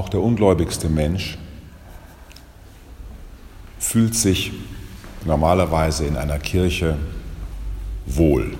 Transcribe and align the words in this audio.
Auch 0.00 0.08
der 0.08 0.22
ungläubigste 0.22 0.88
Mensch 0.88 1.36
fühlt 3.78 4.14
sich 4.14 4.50
normalerweise 5.26 6.06
in 6.06 6.16
einer 6.16 6.38
Kirche 6.38 6.96
wohl. 8.06 8.56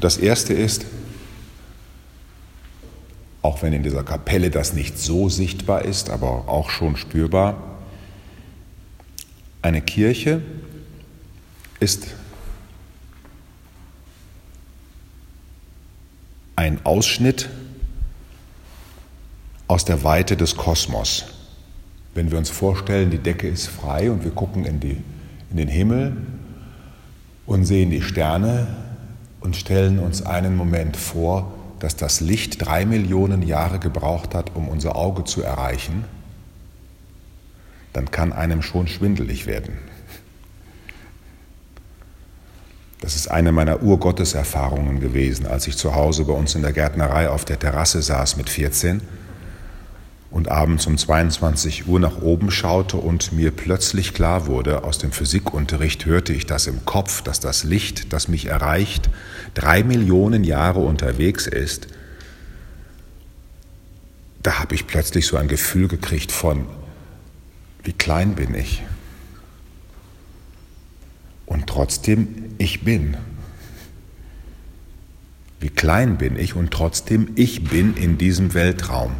Das 0.00 0.18
Erste 0.18 0.52
ist, 0.52 0.84
auch 3.40 3.62
wenn 3.62 3.72
in 3.72 3.82
dieser 3.82 4.04
Kapelle 4.04 4.50
das 4.50 4.74
nicht 4.74 4.98
so 4.98 5.30
sichtbar 5.30 5.86
ist, 5.86 6.10
aber 6.10 6.46
auch 6.46 6.68
schon 6.68 6.98
spürbar, 6.98 7.56
eine 9.62 9.80
Kirche 9.80 10.42
ist 11.80 12.08
ein 16.70 16.86
Ausschnitt 16.86 17.48
aus 19.66 19.84
der 19.84 20.04
Weite 20.04 20.36
des 20.36 20.56
Kosmos. 20.56 21.24
Wenn 22.14 22.30
wir 22.30 22.38
uns 22.38 22.50
vorstellen, 22.50 23.10
die 23.10 23.18
Decke 23.18 23.48
ist 23.48 23.66
frei 23.66 24.10
und 24.10 24.24
wir 24.24 24.30
gucken 24.30 24.64
in, 24.64 24.78
die, 24.78 25.02
in 25.50 25.56
den 25.56 25.68
Himmel 25.68 26.16
und 27.46 27.64
sehen 27.64 27.90
die 27.90 28.02
Sterne 28.02 28.68
und 29.40 29.56
stellen 29.56 29.98
uns 29.98 30.24
einen 30.24 30.56
Moment 30.56 30.96
vor, 30.96 31.52
dass 31.80 31.96
das 31.96 32.20
Licht 32.20 32.64
drei 32.64 32.84
Millionen 32.84 33.42
Jahre 33.42 33.78
gebraucht 33.78 34.34
hat, 34.34 34.54
um 34.54 34.68
unser 34.68 34.96
Auge 34.96 35.24
zu 35.24 35.42
erreichen, 35.42 36.04
dann 37.92 38.10
kann 38.12 38.32
einem 38.32 38.62
schon 38.62 38.86
schwindelig 38.86 39.46
werden. 39.46 39.78
Das 43.00 43.16
ist 43.16 43.30
eine 43.30 43.50
meiner 43.50 43.82
Urgotteserfahrungen 43.82 45.00
gewesen, 45.00 45.46
als 45.46 45.66
ich 45.66 45.76
zu 45.76 45.94
Hause 45.94 46.24
bei 46.24 46.34
uns 46.34 46.54
in 46.54 46.62
der 46.62 46.72
Gärtnerei 46.72 47.30
auf 47.30 47.46
der 47.46 47.58
Terrasse 47.58 48.02
saß 48.02 48.36
mit 48.36 48.50
14 48.50 49.00
und 50.30 50.48
abends 50.48 50.86
um 50.86 50.96
22 50.96 51.88
Uhr 51.88 51.98
nach 51.98 52.20
oben 52.20 52.50
schaute 52.50 52.98
und 52.98 53.32
mir 53.32 53.50
plötzlich 53.50 54.14
klar 54.14 54.46
wurde, 54.46 54.84
aus 54.84 54.98
dem 54.98 55.12
Physikunterricht 55.12 56.04
hörte 56.04 56.32
ich 56.34 56.46
das 56.46 56.66
im 56.66 56.84
Kopf, 56.84 57.22
dass 57.22 57.40
das 57.40 57.64
Licht, 57.64 58.12
das 58.12 58.28
mich 58.28 58.46
erreicht, 58.46 59.08
drei 59.54 59.82
Millionen 59.82 60.44
Jahre 60.44 60.80
unterwegs 60.80 61.46
ist. 61.46 61.88
Da 64.42 64.58
habe 64.58 64.74
ich 64.74 64.86
plötzlich 64.86 65.26
so 65.26 65.36
ein 65.36 65.48
Gefühl 65.48 65.88
gekriegt 65.88 66.32
von, 66.32 66.66
wie 67.82 67.92
klein 67.92 68.34
bin 68.34 68.54
ich? 68.54 68.82
Und 71.50 71.66
trotzdem, 71.66 72.28
ich 72.58 72.84
bin. 72.84 73.16
Wie 75.58 75.68
klein 75.68 76.16
bin 76.16 76.38
ich 76.38 76.54
und 76.54 76.70
trotzdem, 76.70 77.32
ich 77.34 77.64
bin 77.64 77.96
in 77.96 78.18
diesem 78.18 78.54
Weltraum. 78.54 79.16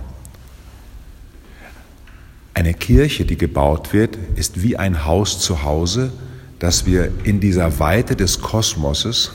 Eine 2.54 2.72
Kirche, 2.72 3.24
die 3.24 3.36
gebaut 3.36 3.92
wird, 3.92 4.16
ist 4.36 4.62
wie 4.62 4.76
ein 4.76 5.04
Haus 5.04 5.40
zu 5.40 5.64
Hause, 5.64 6.12
dass 6.60 6.86
wir 6.86 7.10
in 7.24 7.40
dieser 7.40 7.80
Weite 7.80 8.14
des 8.14 8.40
Kosmoses 8.40 9.32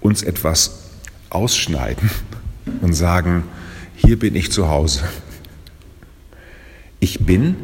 uns 0.00 0.22
etwas 0.22 0.90
ausschneiden 1.28 2.08
und 2.82 2.92
sagen, 2.94 3.42
hier 3.96 4.16
bin 4.16 4.36
ich 4.36 4.52
zu 4.52 4.68
Hause. 4.68 5.08
Ich 7.00 7.26
bin 7.26 7.56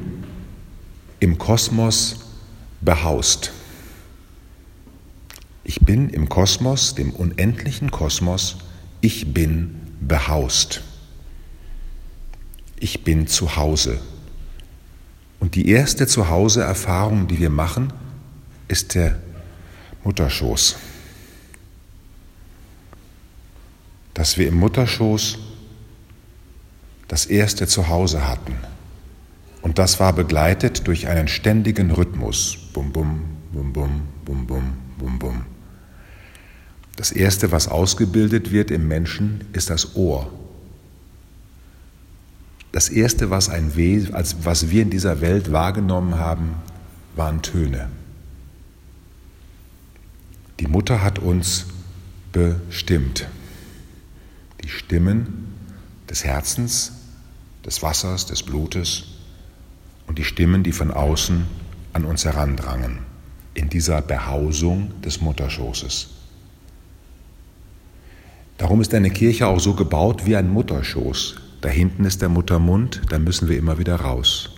im 1.21 1.39
Kosmos 1.39 2.17
behaust. 2.81 3.53
Ich 5.65 5.81
bin 5.81 6.11
im 6.11 6.29
Kosmos, 6.29 6.95
dem 6.95 7.11
unendlichen 7.11 7.91
Kosmos, 7.91 8.59
ich 9.01 9.33
bin 9.33 9.81
behaust. 10.01 10.83
Ich 12.79 13.03
bin 13.03 13.27
zu 13.27 13.57
Hause. 13.57 13.99
Und 15.41 15.55
die 15.55 15.69
erste 15.69 16.07
Zuhause-Erfahrung, 16.07 17.29
die 17.29 17.39
wir 17.39 17.51
machen, 17.51 17.93
ist 18.69 18.95
der 18.95 19.19
Mutterschoß. 20.05 20.77
Dass 24.13 24.37
wir 24.37 24.49
im 24.49 24.57
Mutterschoß 24.57 25.39
das 27.09 27.27
erste 27.27 27.67
Zuhause 27.67 28.27
hatten. 28.27 28.55
Und 29.63 29.79
das 29.79 29.99
war 29.99 30.13
begleitet 30.13 30.87
durch 30.87 31.09
einen 31.09 31.29
ständigen 31.29 31.91
Rhythmus. 31.91 32.59
Bum, 32.75 32.93
bum, 32.93 33.23
bum, 33.53 33.73
bum, 33.73 34.03
bum, 34.25 34.47
bum, 34.47 34.73
bum, 34.99 35.19
bum. 35.19 35.54
Das 36.97 37.11
Erste, 37.11 37.51
was 37.51 37.69
ausgebildet 37.69 38.53
wird 38.53 38.71
im 38.71 38.87
Menschen, 38.87 39.45
ist 39.53 39.71
das 39.71 39.97
Ohr. 39.97 40.33
Das 42.73 42.89
Erste, 42.89 43.31
was, 43.31 43.49
ein 43.49 43.73
als, 44.13 44.45
was 44.45 44.71
wir 44.71 44.83
in 44.83 44.91
dieser 44.91 45.21
Welt 45.21 45.53
wahrgenommen 45.53 46.19
haben, 46.19 46.55
waren 47.17 47.43
Töne. 47.43 47.89
Die 50.61 50.67
Mutter 50.67 51.03
hat 51.03 51.19
uns 51.19 51.67
bestimmt. 52.33 53.29
Die 54.63 54.69
Stimmen 54.69 55.53
des 56.09 56.25
Herzens, 56.25 56.93
des 57.65 57.83
Wassers, 57.83 58.27
des 58.27 58.43
Blutes 58.43 59.05
und 60.07 60.19
die 60.19 60.25
Stimmen, 60.25 60.63
die 60.63 60.73
von 60.73 60.91
außen 60.91 61.47
an 61.93 62.05
uns 62.05 62.25
herandrangen, 62.25 62.99
in 63.55 63.69
dieser 63.69 64.03
Behausung 64.03 65.01
des 65.03 65.21
Mutterschoßes. 65.21 66.14
Darum 68.59 68.81
ist 68.81 68.95
eine 68.95 69.11
Kirche 69.11 69.47
auch 69.47 69.59
so 69.59 69.75
gebaut 69.75 70.27
wie 70.27 70.37
ein 70.37 70.51
Mutterschoß. 70.51 71.37
Da 71.61 71.69
hinten 71.69 72.05
ist 72.05 72.23
der 72.23 72.29
Muttermund, 72.29 73.03
da 73.09 73.19
müssen 73.19 73.49
wir 73.49 73.59
immer 73.59 73.79
wieder 73.79 73.97
raus. 73.97 74.51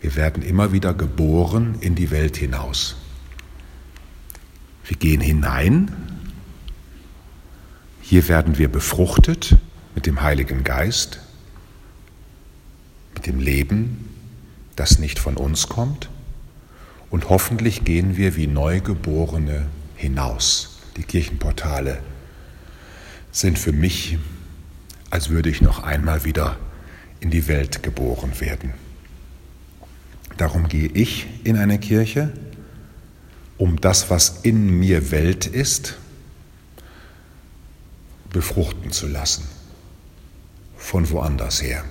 Wir 0.00 0.14
werden 0.14 0.42
immer 0.42 0.72
wieder 0.72 0.94
geboren 0.94 1.76
in 1.80 1.94
die 1.94 2.10
Welt 2.10 2.36
hinaus. 2.36 2.96
Wir 4.84 4.96
gehen 4.96 5.20
hinein. 5.20 5.90
Hier 8.02 8.28
werden 8.28 8.58
wir 8.58 8.70
befruchtet 8.70 9.56
mit 9.96 10.06
dem 10.06 10.22
Heiligen 10.22 10.62
Geist, 10.62 11.18
mit 13.14 13.26
dem 13.26 13.40
Leben, 13.40 14.10
das 14.76 15.00
nicht 15.00 15.18
von 15.18 15.36
uns 15.36 15.68
kommt. 15.68 16.08
Und 17.10 17.30
hoffentlich 17.30 17.84
gehen 17.84 18.16
wir 18.16 18.36
wie 18.36 18.46
Neugeborene 18.46 19.66
hinaus. 19.96 20.78
Die 20.96 21.02
Kirchenportale 21.02 21.98
sind 23.36 23.58
für 23.58 23.72
mich, 23.72 24.16
als 25.10 25.28
würde 25.28 25.50
ich 25.50 25.60
noch 25.60 25.82
einmal 25.82 26.24
wieder 26.24 26.56
in 27.20 27.30
die 27.30 27.48
Welt 27.48 27.82
geboren 27.82 28.40
werden. 28.40 28.72
Darum 30.38 30.68
gehe 30.68 30.88
ich 30.88 31.26
in 31.44 31.58
eine 31.58 31.78
Kirche, 31.78 32.32
um 33.58 33.78
das, 33.78 34.08
was 34.08 34.40
in 34.42 34.78
mir 34.78 35.10
Welt 35.10 35.46
ist, 35.46 35.98
befruchten 38.30 38.90
zu 38.90 39.06
lassen, 39.06 39.44
von 40.78 41.10
woanders 41.10 41.60
her. 41.60 41.84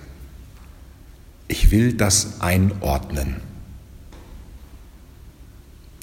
Ich 1.48 1.70
will 1.70 1.94
das 1.94 2.42
einordnen. 2.42 3.36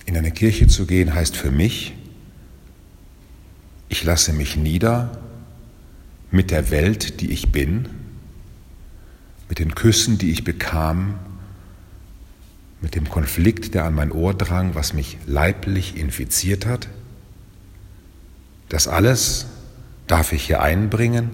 In 0.06 0.16
eine 0.16 0.31
Kirche 0.31 0.69
zu 0.69 0.86
gehen 0.86 1.12
heißt 1.12 1.36
für 1.36 1.50
mich, 1.50 1.94
ich 3.88 4.04
lasse 4.04 4.32
mich 4.32 4.56
nieder 4.56 5.22
mit 6.32 6.50
der 6.50 6.70
Welt, 6.70 7.20
die 7.20 7.31
ich 7.31 7.53
bin, 7.53 7.88
mit 9.48 9.59
den 9.59 9.75
Küssen, 9.75 10.19
die 10.19 10.32
ich 10.32 10.44
bekam, 10.44 11.15
mit 12.81 12.97
dem 12.97 13.09
Konflikt, 13.09 13.75
der 13.75 13.84
an 13.84 13.94
mein 13.94 14.10
Ohr 14.10 14.34
drang, 14.34 14.75
was 14.75 14.94
mich 14.94 15.19
leiblich 15.26 15.97
infiziert 15.97 16.66
hat. 16.66 16.88
Das 18.69 18.88
alles 18.88 19.46
darf 20.06 20.32
ich 20.32 20.44
hier 20.44 20.62
einbringen 20.62 21.31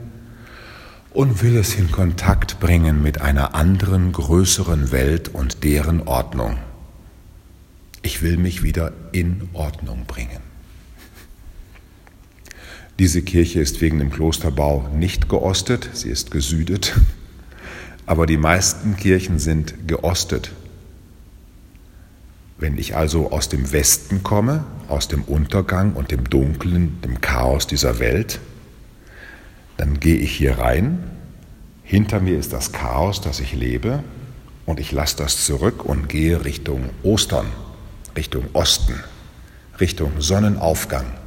und 1.10 1.42
will 1.42 1.56
es 1.56 1.76
in 1.76 1.90
Kontakt 1.90 2.60
bringen 2.60 3.00
mit 3.00 3.20
einer 3.20 3.54
anderen, 3.54 4.12
größeren 4.12 4.90
Welt 4.90 5.28
und 5.28 5.62
deren 5.64 6.02
Ordnung. 6.02 6.58
Ich 8.02 8.20
will 8.20 8.36
mich 8.36 8.62
wieder 8.62 8.92
in 9.12 9.48
Ordnung 9.52 10.04
bringen. 10.06 10.47
Diese 12.98 13.22
Kirche 13.22 13.60
ist 13.60 13.80
wegen 13.80 14.00
dem 14.00 14.10
Klosterbau 14.10 14.88
nicht 14.92 15.28
geostet, 15.28 15.88
sie 15.92 16.08
ist 16.08 16.32
gesüdet, 16.32 16.98
aber 18.06 18.26
die 18.26 18.36
meisten 18.36 18.96
Kirchen 18.96 19.38
sind 19.38 19.86
geostet. 19.86 20.50
Wenn 22.58 22.76
ich 22.76 22.96
also 22.96 23.30
aus 23.30 23.48
dem 23.48 23.70
Westen 23.70 24.24
komme, 24.24 24.64
aus 24.88 25.06
dem 25.06 25.22
Untergang 25.22 25.92
und 25.92 26.10
dem 26.10 26.28
Dunklen, 26.28 27.00
dem 27.02 27.20
Chaos 27.20 27.68
dieser 27.68 28.00
Welt, 28.00 28.40
dann 29.76 30.00
gehe 30.00 30.16
ich 30.16 30.32
hier 30.32 30.58
rein, 30.58 30.98
hinter 31.84 32.18
mir 32.18 32.36
ist 32.36 32.52
das 32.52 32.72
Chaos, 32.72 33.20
das 33.20 33.38
ich 33.38 33.54
lebe, 33.54 34.02
und 34.66 34.80
ich 34.80 34.90
lasse 34.90 35.16
das 35.16 35.46
zurück 35.46 35.84
und 35.84 36.08
gehe 36.08 36.44
Richtung 36.44 36.90
Ostern, 37.04 37.46
Richtung 38.16 38.46
Osten, 38.54 38.94
Richtung 39.78 40.10
Sonnenaufgang. 40.18 41.17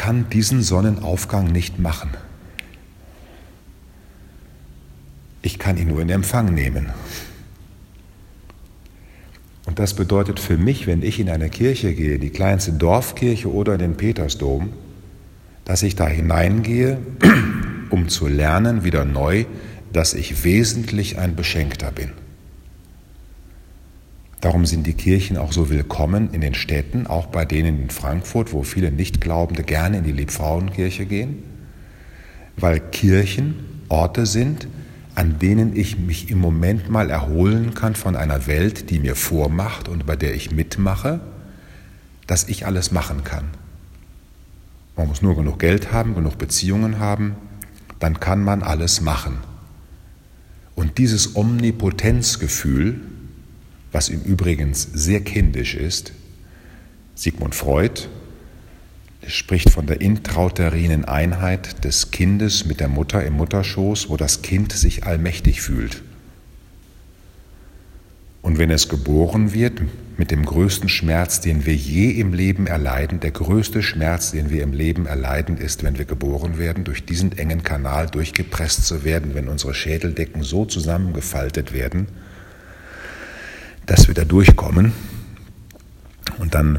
Kann 0.00 0.30
diesen 0.30 0.62
Sonnenaufgang 0.62 1.52
nicht 1.52 1.78
machen. 1.78 2.08
Ich 5.42 5.58
kann 5.58 5.76
ihn 5.76 5.88
nur 5.88 6.00
in 6.00 6.08
Empfang 6.08 6.54
nehmen. 6.54 6.86
Und 9.66 9.78
das 9.78 9.92
bedeutet 9.92 10.40
für 10.40 10.56
mich, 10.56 10.86
wenn 10.86 11.02
ich 11.02 11.20
in 11.20 11.28
eine 11.28 11.50
Kirche 11.50 11.94
gehe, 11.94 12.18
die 12.18 12.30
kleinste 12.30 12.72
Dorfkirche 12.72 13.52
oder 13.52 13.76
den 13.76 13.98
Petersdom, 13.98 14.72
dass 15.66 15.82
ich 15.82 15.96
da 15.96 16.08
hineingehe, 16.08 16.96
um 17.90 18.08
zu 18.08 18.26
lernen, 18.26 18.84
wieder 18.84 19.04
neu, 19.04 19.44
dass 19.92 20.14
ich 20.14 20.44
wesentlich 20.44 21.18
ein 21.18 21.36
Beschenkter 21.36 21.92
bin. 21.92 22.10
Darum 24.40 24.64
sind 24.64 24.86
die 24.86 24.94
Kirchen 24.94 25.36
auch 25.36 25.52
so 25.52 25.68
willkommen 25.68 26.30
in 26.32 26.40
den 26.40 26.54
Städten, 26.54 27.06
auch 27.06 27.26
bei 27.26 27.44
denen 27.44 27.82
in 27.82 27.90
Frankfurt, 27.90 28.54
wo 28.54 28.62
viele 28.62 28.90
Nichtglaubende 28.90 29.62
gerne 29.62 29.98
in 29.98 30.04
die 30.04 30.12
Liebfrauenkirche 30.12 31.04
gehen, 31.04 31.42
weil 32.56 32.80
Kirchen 32.80 33.56
Orte 33.90 34.24
sind, 34.24 34.66
an 35.14 35.38
denen 35.38 35.76
ich 35.76 35.98
mich 35.98 36.30
im 36.30 36.38
Moment 36.38 36.88
mal 36.88 37.10
erholen 37.10 37.74
kann 37.74 37.94
von 37.94 38.16
einer 38.16 38.46
Welt, 38.46 38.88
die 38.88 38.98
mir 38.98 39.14
vormacht 39.14 39.88
und 39.88 40.06
bei 40.06 40.16
der 40.16 40.34
ich 40.34 40.52
mitmache, 40.52 41.20
dass 42.26 42.48
ich 42.48 42.64
alles 42.64 42.92
machen 42.92 43.24
kann. 43.24 43.44
Man 44.96 45.08
muss 45.08 45.20
nur 45.20 45.36
genug 45.36 45.58
Geld 45.58 45.92
haben, 45.92 46.14
genug 46.14 46.38
Beziehungen 46.38 46.98
haben, 46.98 47.34
dann 47.98 48.20
kann 48.20 48.42
man 48.42 48.62
alles 48.62 49.02
machen. 49.02 49.38
Und 50.74 50.96
dieses 50.96 51.36
Omnipotenzgefühl, 51.36 53.00
was 53.92 54.08
im 54.08 54.22
Übrigen 54.22 54.74
sehr 54.74 55.20
kindisch 55.20 55.74
ist. 55.74 56.12
Sigmund 57.14 57.54
Freud 57.54 58.02
spricht 59.26 59.70
von 59.70 59.86
der 59.86 60.00
intrauterinen 60.00 61.04
Einheit 61.04 61.84
des 61.84 62.10
Kindes 62.10 62.64
mit 62.64 62.80
der 62.80 62.88
Mutter 62.88 63.24
im 63.24 63.34
Mutterschoß, 63.34 64.08
wo 64.08 64.16
das 64.16 64.42
Kind 64.42 64.72
sich 64.72 65.04
allmächtig 65.04 65.60
fühlt. 65.60 66.02
Und 68.42 68.56
wenn 68.58 68.70
es 68.70 68.88
geboren 68.88 69.52
wird, 69.52 69.82
mit 70.16 70.30
dem 70.30 70.44
größten 70.44 70.88
Schmerz, 70.88 71.40
den 71.40 71.66
wir 71.66 71.74
je 71.74 72.10
im 72.10 72.32
Leben 72.32 72.66
erleiden, 72.66 73.20
der 73.20 73.30
größte 73.30 73.82
Schmerz, 73.82 74.32
den 74.32 74.50
wir 74.50 74.62
im 74.62 74.72
Leben 74.72 75.06
erleiden, 75.06 75.56
ist, 75.56 75.82
wenn 75.82 75.98
wir 75.98 76.04
geboren 76.04 76.58
werden, 76.58 76.84
durch 76.84 77.04
diesen 77.04 77.36
engen 77.36 77.62
Kanal 77.62 78.06
durchgepresst 78.06 78.86
zu 78.86 79.04
werden, 79.04 79.34
wenn 79.34 79.48
unsere 79.48 79.74
Schädeldecken 79.74 80.42
so 80.42 80.64
zusammengefaltet 80.64 81.72
werden, 81.72 82.06
dass 83.90 84.06
wir 84.06 84.14
da 84.14 84.24
durchkommen 84.24 84.92
und 86.38 86.54
dann 86.54 86.78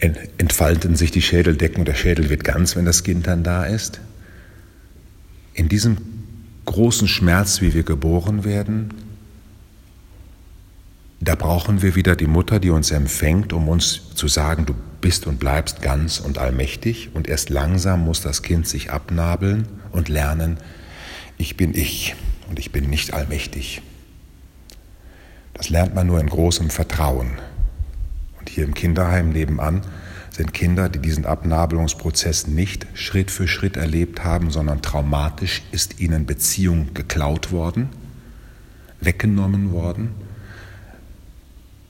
entfalten 0.00 0.96
sich 0.96 1.12
die 1.12 1.22
Schädeldecken 1.22 1.84
der 1.84 1.94
Schädel 1.94 2.28
wird 2.28 2.42
ganz, 2.42 2.74
wenn 2.74 2.84
das 2.84 3.04
Kind 3.04 3.28
dann 3.28 3.44
da 3.44 3.64
ist. 3.64 4.00
In 5.54 5.68
diesem 5.68 5.96
großen 6.64 7.06
Schmerz, 7.06 7.60
wie 7.60 7.72
wir 7.72 7.84
geboren 7.84 8.42
werden, 8.42 8.92
da 11.20 11.36
brauchen 11.36 11.82
wir 11.82 11.94
wieder 11.94 12.16
die 12.16 12.26
Mutter, 12.26 12.58
die 12.58 12.70
uns 12.70 12.90
empfängt, 12.90 13.52
um 13.52 13.68
uns 13.68 14.00
zu 14.16 14.26
sagen, 14.26 14.66
du 14.66 14.74
bist 15.00 15.28
und 15.28 15.38
bleibst 15.38 15.82
ganz 15.82 16.18
und 16.18 16.38
allmächtig. 16.38 17.10
Und 17.14 17.28
erst 17.28 17.48
langsam 17.48 18.04
muss 18.04 18.22
das 18.22 18.42
Kind 18.42 18.66
sich 18.66 18.90
abnabeln 18.90 19.68
und 19.92 20.08
lernen, 20.08 20.56
ich 21.38 21.56
bin 21.56 21.74
ich 21.76 22.16
und 22.48 22.58
ich 22.58 22.72
bin 22.72 22.90
nicht 22.90 23.14
allmächtig. 23.14 23.82
Das 25.54 25.70
lernt 25.70 25.94
man 25.94 26.06
nur 26.06 26.20
in 26.20 26.28
großem 26.28 26.70
Vertrauen. 26.70 27.38
Und 28.38 28.48
hier 28.48 28.64
im 28.64 28.74
Kinderheim 28.74 29.30
nebenan 29.30 29.82
sind 30.30 30.52
Kinder, 30.52 30.88
die 30.88 30.98
diesen 30.98 31.26
Abnabelungsprozess 31.26 32.48
nicht 32.48 32.86
Schritt 32.94 33.30
für 33.30 33.46
Schritt 33.46 33.76
erlebt 33.76 34.24
haben, 34.24 34.50
sondern 34.50 34.82
traumatisch 34.82 35.62
ist 35.70 36.00
ihnen 36.00 36.26
Beziehung 36.26 36.92
geklaut 36.92 37.52
worden, 37.52 37.88
weggenommen 39.00 39.72
worden. 39.72 40.10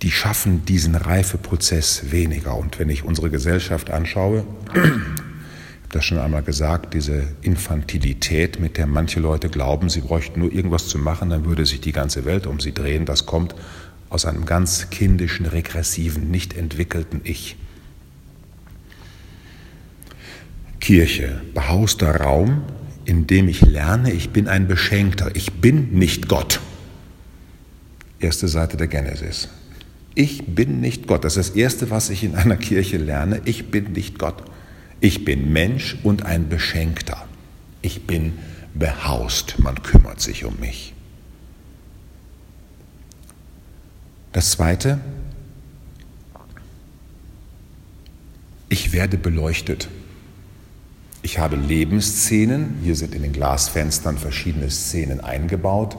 Die 0.03 0.11
schaffen 0.11 0.67
diesen 0.67 0.95
Reifeprozess 0.95 2.11
weniger. 2.11 2.57
Und 2.57 2.79
wenn 2.79 2.91
ich 2.91 3.05
unsere 3.05 3.31
Gesellschaft 3.31 3.91
anschaue, 3.91 4.45
das 5.95 6.05
schon 6.05 6.19
einmal 6.19 6.43
gesagt, 6.43 6.95
diese 6.95 7.25
Infantilität, 7.43 8.61
mit 8.61 8.77
der 8.77 8.87
manche 8.87 9.21
Leute 9.21 9.49
glauben, 9.49 9.89
sie 9.89 10.01
bräuchten 10.01 10.41
nur 10.41 10.53
irgendwas 10.53 10.89
zu 10.89 10.99
machen, 10.99 11.31
dann 11.31 11.45
würde 11.45 11.67
sich 11.67 11.81
die 11.81 11.93
ganze 11.93 12.25
Welt 12.25 12.47
um 12.47 12.61
sie 12.61 12.73
drehen, 12.73 13.05
das 13.05 13.27
kommt 13.27 13.55
aus 14.11 14.27
einem 14.27 14.45
ganz 14.45 14.91
kindischen, 14.91 15.47
regressiven, 15.47 16.31
nicht 16.31 16.57
entwickelten 16.57 17.21
Ich. 17.25 17.57
Kirche, 20.81 21.41
behauster 21.55 22.17
Raum, 22.21 22.63
in 23.05 23.27
dem 23.27 23.49
ich 23.49 23.63
lerne, 23.63 24.13
ich 24.13 24.31
bin 24.31 24.49
ein 24.49 24.69
Beschenkter, 24.69 25.35
ich 25.35 25.53
bin 25.53 25.93
nicht 25.93 26.29
Gott. 26.29 26.61
Erste 28.19 28.49
Seite 28.49 28.77
der 28.77 28.89
Genesis. 28.89 29.49
Ich 30.15 30.47
bin 30.47 30.81
nicht 30.81 31.07
Gott. 31.07 31.25
Das 31.25 31.37
ist 31.37 31.51
das 31.51 31.57
Erste, 31.57 31.91
was 31.91 32.09
ich 32.11 32.23
in 32.23 32.37
einer 32.37 32.57
Kirche 32.57 32.99
lerne. 32.99 33.41
Ich 33.45 33.71
bin 33.71 33.93
nicht 33.93 34.19
Gott. 34.19 34.45
Ich 35.05 35.23
bin 35.23 35.53
Mensch 35.53 35.99
und 36.03 36.25
ein 36.25 36.49
Beschenkter. 36.49 37.29
Ich 37.83 38.07
bin 38.07 38.39
behaust, 38.73 39.57
man 39.59 39.83
kümmert 39.83 40.23
sich 40.23 40.47
um 40.47 40.59
mich. 40.59 40.95
Das 44.33 44.53
Zweite, 44.53 44.99
ich 48.71 48.93
werde 48.95 49.19
beleuchtet. 49.19 49.91
Ich 51.21 51.39
habe 51.39 51.57
Lebensszenen, 51.57 52.79
hier 52.83 52.97
sind 52.97 53.15
in 53.15 53.21
den 53.21 53.35
Glasfenstern 53.35 54.17
verschiedene 54.17 54.71
Szenen 54.71 55.21
eingebaut. 55.21 55.99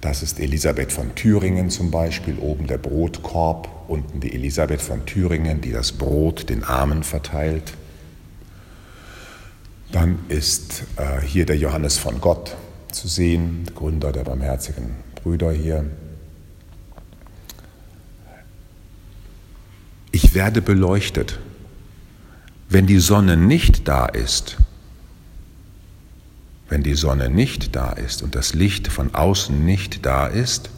Das 0.00 0.22
ist 0.22 0.40
Elisabeth 0.40 0.92
von 0.92 1.14
Thüringen 1.14 1.68
zum 1.68 1.90
Beispiel, 1.90 2.38
oben 2.38 2.66
der 2.68 2.78
Brotkorb, 2.78 3.68
unten 3.88 4.20
die 4.20 4.32
Elisabeth 4.32 4.80
von 4.80 5.04
Thüringen, 5.04 5.60
die 5.60 5.72
das 5.72 5.92
Brot 5.92 6.48
den 6.48 6.64
Armen 6.64 7.02
verteilt. 7.02 7.74
Dann 9.92 10.18
ist 10.28 10.84
äh, 10.96 11.20
hier 11.20 11.46
der 11.46 11.56
Johannes 11.56 11.98
von 11.98 12.20
Gott 12.20 12.56
zu 12.92 13.08
sehen, 13.08 13.66
Gründer 13.74 14.12
der 14.12 14.24
Barmherzigen 14.24 14.96
Brüder 15.16 15.52
hier. 15.52 15.84
Ich 20.12 20.34
werde 20.34 20.62
beleuchtet. 20.62 21.40
Wenn 22.68 22.86
die 22.86 23.00
Sonne 23.00 23.36
nicht 23.36 23.88
da 23.88 24.06
ist, 24.06 24.56
wenn 26.68 26.84
die 26.84 26.94
Sonne 26.94 27.28
nicht 27.28 27.74
da 27.74 27.90
ist 27.90 28.22
und 28.22 28.36
das 28.36 28.54
Licht 28.54 28.86
von 28.88 29.12
außen 29.12 29.64
nicht 29.64 30.06
da 30.06 30.28
ist, 30.28 30.70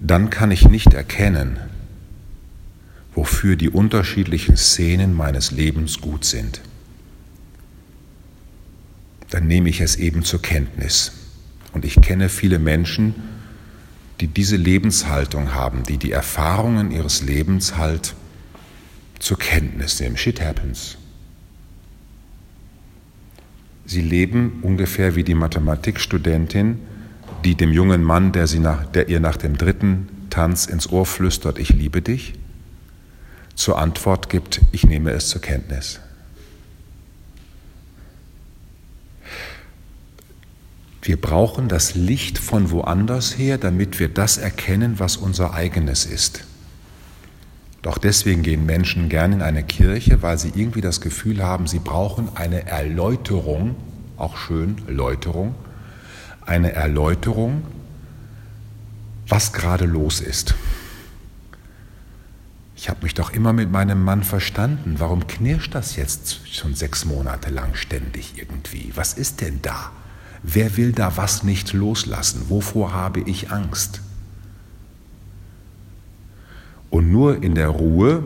dann 0.00 0.28
kann 0.28 0.50
ich 0.50 0.68
nicht 0.68 0.92
erkennen, 0.92 1.58
wofür 3.16 3.56
die 3.56 3.70
unterschiedlichen 3.70 4.56
Szenen 4.56 5.14
meines 5.14 5.50
Lebens 5.50 6.00
gut 6.00 6.24
sind. 6.24 6.60
Dann 9.30 9.46
nehme 9.46 9.70
ich 9.70 9.80
es 9.80 9.96
eben 9.96 10.22
zur 10.22 10.42
Kenntnis. 10.42 11.12
Und 11.72 11.84
ich 11.84 12.00
kenne 12.00 12.28
viele 12.28 12.58
Menschen, 12.58 13.14
die 14.20 14.28
diese 14.28 14.56
Lebenshaltung 14.56 15.54
haben, 15.54 15.82
die 15.82 15.96
die 15.96 16.12
Erfahrungen 16.12 16.90
ihres 16.90 17.22
Lebens 17.22 17.76
halt 17.76 18.14
zur 19.18 19.38
Kenntnis 19.38 19.98
nehmen. 19.98 20.16
Shit 20.16 20.40
happens. 20.40 20.98
Sie 23.86 24.02
leben 24.02 24.58
ungefähr 24.62 25.16
wie 25.16 25.24
die 25.24 25.34
Mathematikstudentin, 25.34 26.78
die 27.44 27.54
dem 27.54 27.72
jungen 27.72 28.02
Mann, 28.02 28.32
der, 28.32 28.46
sie 28.46 28.58
nach, 28.58 28.84
der 28.86 29.08
ihr 29.08 29.20
nach 29.20 29.36
dem 29.36 29.56
dritten 29.56 30.08
Tanz 30.28 30.66
ins 30.66 30.90
Ohr 30.90 31.06
flüstert, 31.06 31.58
ich 31.58 31.70
liebe 31.70 32.02
dich, 32.02 32.34
zur 33.56 33.78
Antwort 33.78 34.28
gibt, 34.28 34.60
ich 34.70 34.84
nehme 34.84 35.10
es 35.10 35.28
zur 35.28 35.40
Kenntnis. 35.40 35.98
Wir 41.02 41.20
brauchen 41.20 41.68
das 41.68 41.94
Licht 41.94 42.38
von 42.38 42.70
woanders 42.70 43.38
her, 43.38 43.58
damit 43.58 43.98
wir 43.98 44.08
das 44.08 44.38
erkennen, 44.38 44.98
was 44.98 45.16
unser 45.16 45.54
eigenes 45.54 46.04
ist. 46.04 46.44
Doch 47.82 47.98
deswegen 47.98 48.42
gehen 48.42 48.66
Menschen 48.66 49.08
gern 49.08 49.32
in 49.32 49.42
eine 49.42 49.62
Kirche, 49.62 50.20
weil 50.20 50.36
sie 50.38 50.50
irgendwie 50.54 50.80
das 50.80 51.00
Gefühl 51.00 51.44
haben, 51.44 51.68
sie 51.68 51.78
brauchen 51.78 52.28
eine 52.34 52.66
Erläuterung, 52.66 53.76
auch 54.16 54.36
schön, 54.36 54.78
Läuterung, 54.88 55.54
eine 56.44 56.72
Erläuterung, 56.72 57.62
was 59.28 59.52
gerade 59.52 59.84
los 59.84 60.20
ist. 60.20 60.56
Ich 62.76 62.90
habe 62.90 63.02
mich 63.04 63.14
doch 63.14 63.32
immer 63.32 63.54
mit 63.54 63.72
meinem 63.72 64.04
Mann 64.04 64.22
verstanden. 64.22 64.96
Warum 64.98 65.26
knirscht 65.26 65.74
das 65.74 65.96
jetzt 65.96 66.54
schon 66.54 66.74
sechs 66.74 67.06
Monate 67.06 67.50
lang 67.50 67.74
ständig 67.74 68.34
irgendwie? 68.36 68.92
Was 68.94 69.14
ist 69.14 69.40
denn 69.40 69.60
da? 69.62 69.90
Wer 70.42 70.76
will 70.76 70.92
da 70.92 71.16
was 71.16 71.42
nicht 71.42 71.72
loslassen? 71.72 72.44
Wovor 72.50 72.92
habe 72.92 73.20
ich 73.20 73.50
Angst? 73.50 74.02
Und 76.90 77.10
nur 77.10 77.42
in 77.42 77.54
der 77.54 77.68
Ruhe, 77.68 78.22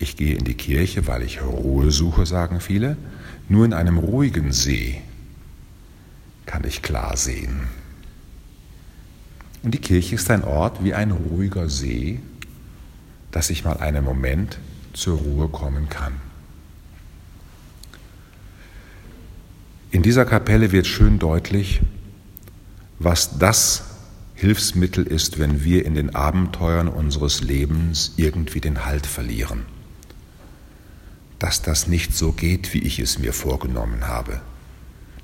ich 0.00 0.16
gehe 0.16 0.36
in 0.36 0.44
die 0.44 0.54
Kirche, 0.54 1.06
weil 1.06 1.22
ich 1.22 1.40
Ruhe 1.40 1.92
suche, 1.92 2.26
sagen 2.26 2.60
viele. 2.60 2.96
Nur 3.48 3.64
in 3.64 3.72
einem 3.72 3.98
ruhigen 3.98 4.52
See 4.52 5.00
kann 6.46 6.64
ich 6.64 6.82
klar 6.82 7.16
sehen. 7.16 7.60
Und 9.62 9.72
die 9.72 9.78
Kirche 9.78 10.16
ist 10.16 10.30
ein 10.30 10.42
Ort 10.44 10.82
wie 10.82 10.94
ein 10.94 11.12
ruhiger 11.12 11.68
See, 11.68 12.20
dass 13.30 13.50
ich 13.50 13.64
mal 13.64 13.78
einen 13.78 14.04
Moment 14.04 14.58
zur 14.92 15.18
Ruhe 15.18 15.48
kommen 15.48 15.88
kann. 15.88 16.14
In 19.90 20.02
dieser 20.02 20.24
Kapelle 20.24 20.70
wird 20.72 20.86
schön 20.86 21.18
deutlich, 21.18 21.80
was 22.98 23.38
das 23.38 23.84
Hilfsmittel 24.34 25.06
ist, 25.06 25.38
wenn 25.38 25.64
wir 25.64 25.84
in 25.84 25.94
den 25.94 26.14
Abenteuern 26.14 26.88
unseres 26.88 27.40
Lebens 27.40 28.12
irgendwie 28.16 28.60
den 28.60 28.84
Halt 28.84 29.06
verlieren. 29.06 29.66
Dass 31.38 31.62
das 31.62 31.86
nicht 31.86 32.14
so 32.14 32.32
geht, 32.32 32.74
wie 32.74 32.82
ich 32.82 32.98
es 32.98 33.18
mir 33.18 33.32
vorgenommen 33.32 34.06
habe. 34.06 34.40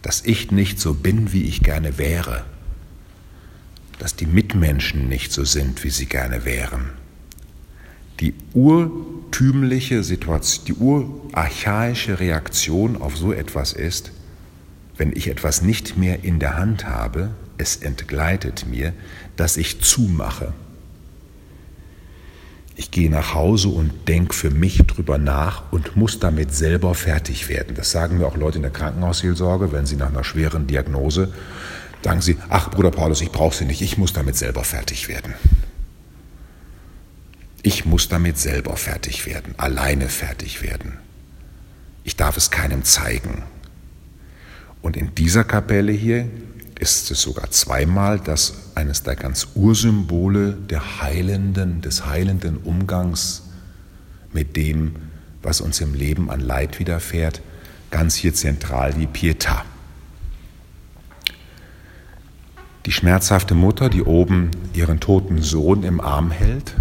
Dass 0.03 0.25
ich 0.25 0.51
nicht 0.51 0.81
so 0.81 0.95
bin, 0.95 1.33
wie 1.33 1.45
ich 1.45 1.63
gerne 1.63 1.99
wäre. 1.99 2.45
Dass 3.99 4.17
die 4.17 4.27
Mitmenschen 4.27 5.09
nicht 5.09 5.33
so 5.33 5.45
sind, 5.45 5.85
wie 5.85 5.91
sie 5.91 6.07
gerne 6.07 6.45
wären. 6.45 6.91
Die 8.21 8.35
urtümliche 8.53 10.03
Situation, 10.03 10.65
die 10.67 10.75
urarchaische 10.75 12.21
Reaktion 12.21 13.01
auf 13.01 13.17
so 13.17 13.33
etwas 13.33 13.73
ist, 13.73 14.13
wenn 14.97 15.13
ich 15.13 15.29
etwas 15.29 15.63
nicht 15.63 15.97
mehr 15.97 16.23
in 16.25 16.39
der 16.39 16.57
Hand 16.57 16.87
habe, 16.87 17.31
es 17.59 17.77
entgleitet 17.77 18.67
mir, 18.69 18.93
dass 19.37 19.57
ich 19.57 19.81
zumache. 19.81 20.53
Ich 22.77 22.91
gehe 22.91 23.11
nach 23.11 23.35
Hause 23.35 23.69
und 23.69 24.09
denke 24.09 24.35
für 24.35 24.51
mich 24.51 24.79
drüber 24.79 25.17
nach 25.17 25.73
und 25.73 25.97
muss 25.97 26.19
damit 26.19 26.53
selber 26.55 26.95
fertig 26.95 27.49
werden. 27.49 27.77
Das 27.77 27.93
sagen 27.93 28.19
mir 28.19 28.27
auch 28.27 28.37
Leute 28.37 28.57
in 28.59 28.63
der 28.63 28.73
Krankenhausseelsorge, 28.73 29.71
wenn 29.71 29.87
sie 29.87 29.97
nach 29.97 30.09
einer 30.09 30.25
schweren 30.25 30.67
Diagnose 30.67 31.33
sagen 32.05 32.21
sie, 32.21 32.37
ach 32.51 32.71
Bruder 32.71 32.91
Paulus, 32.91 33.23
ich 33.23 33.33
brauche 33.33 33.57
sie 33.57 33.65
nicht, 33.65 33.81
ich 33.81 33.97
muss 33.97 34.13
damit 34.13 34.37
selber 34.37 34.63
fertig 34.63 35.09
werden. 35.09 35.35
Ich 37.67 37.87
muss 37.87 38.11
damit 38.11 38.37
selber 38.37 38.77
fertig 38.77 39.25
werden, 39.25 39.55
alleine 39.57 40.11
fertig 40.11 40.63
werden. 40.63 40.99
Ich 42.05 42.15
darf 42.15 42.37
es 42.37 42.51
keinem 42.51 42.85
zeigen. 42.85 43.43
Und 44.83 44.99
in 44.99 45.15
dieser 45.15 45.45
Kapelle 45.45 45.91
hier 45.91 46.29
ist 46.79 47.11
es 47.11 47.23
sogar 47.23 47.51
zweimal, 47.53 48.21
dass 48.21 48.53
eines 48.75 49.03
der 49.03 49.17
ganz 49.17 49.49
Ursymbole 49.55 50.53
der 50.53 51.01
heilenden, 51.01 51.81
des 51.81 52.05
heilenden 52.05 52.59
Umgangs 52.59 53.45
mit 54.35 54.57
dem, 54.57 54.97
was 55.43 55.63
uns 55.63 55.81
im 55.81 55.95
Leben 55.95 56.31
an 56.31 56.41
Leid 56.41 56.79
widerfährt, 56.79 57.41
ganz 57.91 58.15
hier 58.15 58.35
zentral 58.35 58.93
die 58.93 59.07
Pietà. 59.07 59.63
Die 62.85 62.93
schmerzhafte 62.93 63.55
Mutter, 63.55 63.89
die 63.89 64.03
oben 64.03 64.51
ihren 64.75 65.01
toten 65.01 65.41
Sohn 65.41 65.83
im 65.83 66.03
Arm 66.03 66.31
hält 66.31 66.75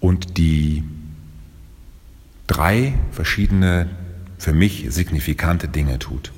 und 0.00 0.38
die 0.38 0.82
drei 2.46 2.94
verschiedene 3.12 3.88
für 4.38 4.52
mich 4.52 4.86
signifikante 4.88 5.68
Dinge 5.68 5.98
tut. 5.98 6.32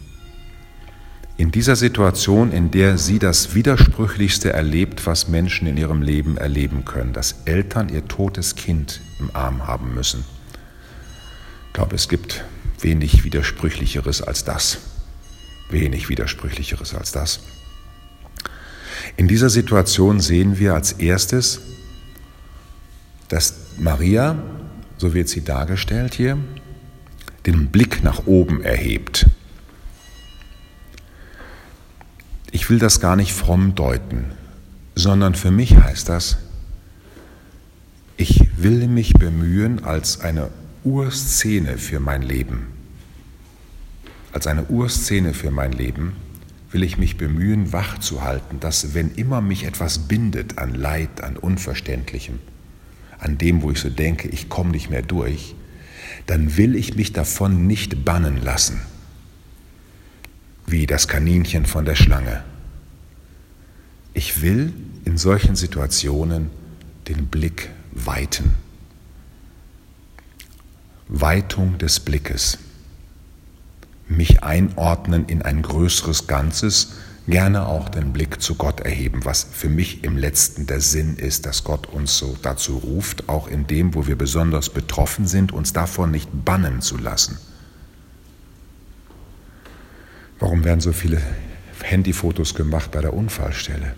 In 1.38 1.50
dieser 1.50 1.76
Situation, 1.76 2.52
in 2.52 2.70
der 2.70 2.98
sie 2.98 3.18
das 3.18 3.54
Widersprüchlichste 3.54 4.52
erlebt, 4.52 5.06
was 5.06 5.28
Menschen 5.28 5.66
in 5.66 5.76
ihrem 5.76 6.02
Leben 6.02 6.36
erleben 6.36 6.84
können, 6.84 7.12
dass 7.12 7.36
Eltern 7.46 7.88
ihr 7.88 8.06
totes 8.06 8.54
Kind 8.54 9.00
im 9.18 9.30
Arm 9.32 9.66
haben 9.66 9.94
müssen. 9.94 10.24
Ich 11.68 11.72
glaube, 11.72 11.96
es 11.96 12.08
gibt 12.08 12.44
wenig 12.80 13.24
Widersprüchlicheres 13.24 14.20
als 14.20 14.44
das. 14.44 14.78
Wenig 15.70 16.10
Widersprüchlicheres 16.10 16.94
als 16.94 17.12
das. 17.12 17.40
In 19.16 19.26
dieser 19.26 19.48
Situation 19.48 20.20
sehen 20.20 20.58
wir 20.58 20.74
als 20.74 20.92
erstes, 20.92 21.60
dass 23.32 23.54
Maria, 23.78 24.36
so 24.98 25.14
wird 25.14 25.26
sie 25.26 25.42
dargestellt 25.42 26.12
hier, 26.12 26.36
den 27.46 27.68
Blick 27.68 28.04
nach 28.04 28.26
oben 28.26 28.62
erhebt. 28.62 29.26
Ich 32.50 32.68
will 32.68 32.78
das 32.78 33.00
gar 33.00 33.16
nicht 33.16 33.32
fromm 33.32 33.74
deuten, 33.74 34.26
sondern 34.94 35.34
für 35.34 35.50
mich 35.50 35.74
heißt 35.78 36.10
das, 36.10 36.36
ich 38.18 38.50
will 38.58 38.86
mich 38.86 39.14
bemühen 39.14 39.82
als 39.82 40.20
eine 40.20 40.50
Urszene 40.84 41.78
für 41.78 42.00
mein 42.00 42.20
Leben. 42.20 42.66
Als 44.32 44.46
eine 44.46 44.64
Urszene 44.64 45.32
für 45.32 45.50
mein 45.50 45.72
Leben 45.72 46.16
will 46.70 46.82
ich 46.82 46.98
mich 46.98 47.16
bemühen, 47.16 47.72
wach 47.72 47.98
zu 47.98 48.20
halten, 48.22 48.60
dass 48.60 48.92
wenn 48.92 49.14
immer 49.14 49.40
mich 49.40 49.64
etwas 49.64 50.00
bindet 50.00 50.58
an 50.58 50.74
Leid, 50.74 51.24
an 51.24 51.38
Unverständlichem, 51.38 52.38
an 53.22 53.38
dem, 53.38 53.62
wo 53.62 53.70
ich 53.70 53.78
so 53.78 53.88
denke, 53.88 54.28
ich 54.28 54.48
komme 54.48 54.70
nicht 54.70 54.90
mehr 54.90 55.02
durch, 55.02 55.54
dann 56.26 56.56
will 56.56 56.74
ich 56.74 56.96
mich 56.96 57.12
davon 57.12 57.66
nicht 57.66 58.04
bannen 58.04 58.42
lassen, 58.42 58.80
wie 60.66 60.86
das 60.86 61.08
Kaninchen 61.08 61.66
von 61.66 61.84
der 61.84 61.94
Schlange. 61.94 62.42
Ich 64.14 64.42
will 64.42 64.72
in 65.04 65.16
solchen 65.16 65.56
Situationen 65.56 66.50
den 67.08 67.26
Blick 67.28 67.70
weiten. 67.92 68.54
Weitung 71.08 71.78
des 71.78 72.00
Blickes. 72.00 72.58
Mich 74.08 74.42
einordnen 74.42 75.26
in 75.26 75.42
ein 75.42 75.62
größeres 75.62 76.26
Ganzes, 76.26 76.94
gerne 77.26 77.66
auch 77.66 77.88
den 77.88 78.12
Blick 78.12 78.40
zu 78.42 78.56
Gott 78.56 78.80
erheben, 78.80 79.24
was 79.24 79.44
für 79.44 79.68
mich 79.68 80.02
im 80.04 80.16
letzten 80.16 80.66
der 80.66 80.80
Sinn 80.80 81.16
ist, 81.16 81.46
dass 81.46 81.64
Gott 81.64 81.86
uns 81.86 82.18
so 82.18 82.36
dazu 82.42 82.78
ruft, 82.78 83.28
auch 83.28 83.48
in 83.48 83.66
dem, 83.66 83.94
wo 83.94 84.06
wir 84.06 84.16
besonders 84.16 84.70
betroffen 84.70 85.26
sind, 85.26 85.52
uns 85.52 85.72
davon 85.72 86.10
nicht 86.10 86.28
bannen 86.44 86.80
zu 86.80 86.98
lassen. 86.98 87.38
Warum 90.40 90.64
werden 90.64 90.80
so 90.80 90.92
viele 90.92 91.22
Handyfotos 91.82 92.54
gemacht 92.54 92.90
bei 92.90 93.00
der 93.00 93.14
Unfallstelle? 93.14 93.94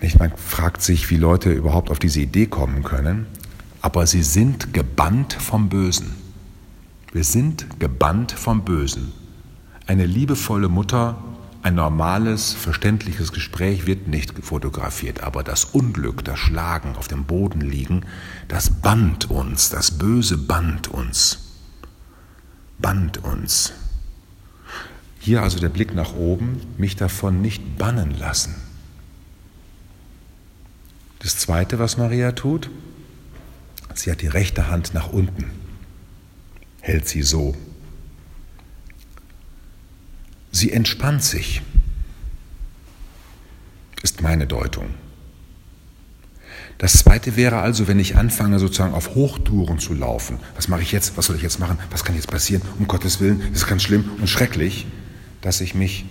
Nicht, 0.00 0.18
man 0.18 0.32
fragt 0.36 0.82
sich, 0.82 1.10
wie 1.10 1.16
Leute 1.16 1.52
überhaupt 1.52 1.90
auf 1.90 1.98
diese 1.98 2.20
Idee 2.20 2.46
kommen 2.46 2.84
können, 2.84 3.26
aber 3.80 4.06
sie 4.06 4.22
sind 4.22 4.72
gebannt 4.72 5.32
vom 5.32 5.68
Bösen. 5.68 6.14
Wir 7.12 7.24
sind 7.24 7.80
gebannt 7.80 8.32
vom 8.32 8.64
Bösen. 8.64 9.12
Eine 9.86 10.06
liebevolle 10.06 10.68
Mutter 10.68 11.16
ein 11.62 11.76
normales, 11.76 12.52
verständliches 12.52 13.30
Gespräch 13.32 13.86
wird 13.86 14.08
nicht 14.08 14.32
fotografiert, 14.44 15.22
aber 15.22 15.44
das 15.44 15.64
Unglück, 15.64 16.24
das 16.24 16.40
Schlagen, 16.40 16.96
auf 16.96 17.06
dem 17.06 17.24
Boden 17.24 17.60
liegen, 17.60 18.04
das 18.48 18.68
band 18.68 19.30
uns, 19.30 19.70
das 19.70 19.92
Böse 19.92 20.38
band 20.38 20.88
uns. 20.88 21.38
Band 22.78 23.22
uns. 23.22 23.72
Hier 25.20 25.42
also 25.42 25.60
der 25.60 25.68
Blick 25.68 25.94
nach 25.94 26.14
oben, 26.14 26.60
mich 26.78 26.96
davon 26.96 27.40
nicht 27.40 27.78
bannen 27.78 28.18
lassen. 28.18 28.56
Das 31.20 31.38
Zweite, 31.38 31.78
was 31.78 31.96
Maria 31.96 32.32
tut, 32.32 32.70
sie 33.94 34.10
hat 34.10 34.20
die 34.20 34.26
rechte 34.26 34.68
Hand 34.68 34.94
nach 34.94 35.12
unten, 35.12 35.48
hält 36.80 37.06
sie 37.06 37.22
so 37.22 37.54
Sie 40.52 40.70
entspannt 40.70 41.24
sich, 41.24 41.62
ist 44.02 44.20
meine 44.20 44.46
Deutung. 44.46 44.94
Das 46.76 46.94
zweite 46.94 47.36
wäre 47.36 47.60
also, 47.60 47.88
wenn 47.88 47.98
ich 47.98 48.16
anfange, 48.16 48.58
sozusagen 48.58 48.92
auf 48.92 49.14
Hochtouren 49.14 49.78
zu 49.78 49.94
laufen. 49.94 50.38
Was 50.54 50.68
mache 50.68 50.82
ich 50.82 50.92
jetzt? 50.92 51.16
Was 51.16 51.26
soll 51.26 51.36
ich 51.36 51.42
jetzt 51.42 51.58
machen? 51.58 51.78
Was 51.90 52.04
kann 52.04 52.16
jetzt 52.16 52.30
passieren? 52.30 52.62
Um 52.78 52.86
Gottes 52.86 53.18
Willen, 53.20 53.40
das 53.52 53.62
ist 53.62 53.66
ganz 53.66 53.82
schlimm 53.82 54.10
und 54.18 54.28
schrecklich, 54.28 54.86
dass 55.40 55.60
ich 55.60 55.74
mich 55.74 56.04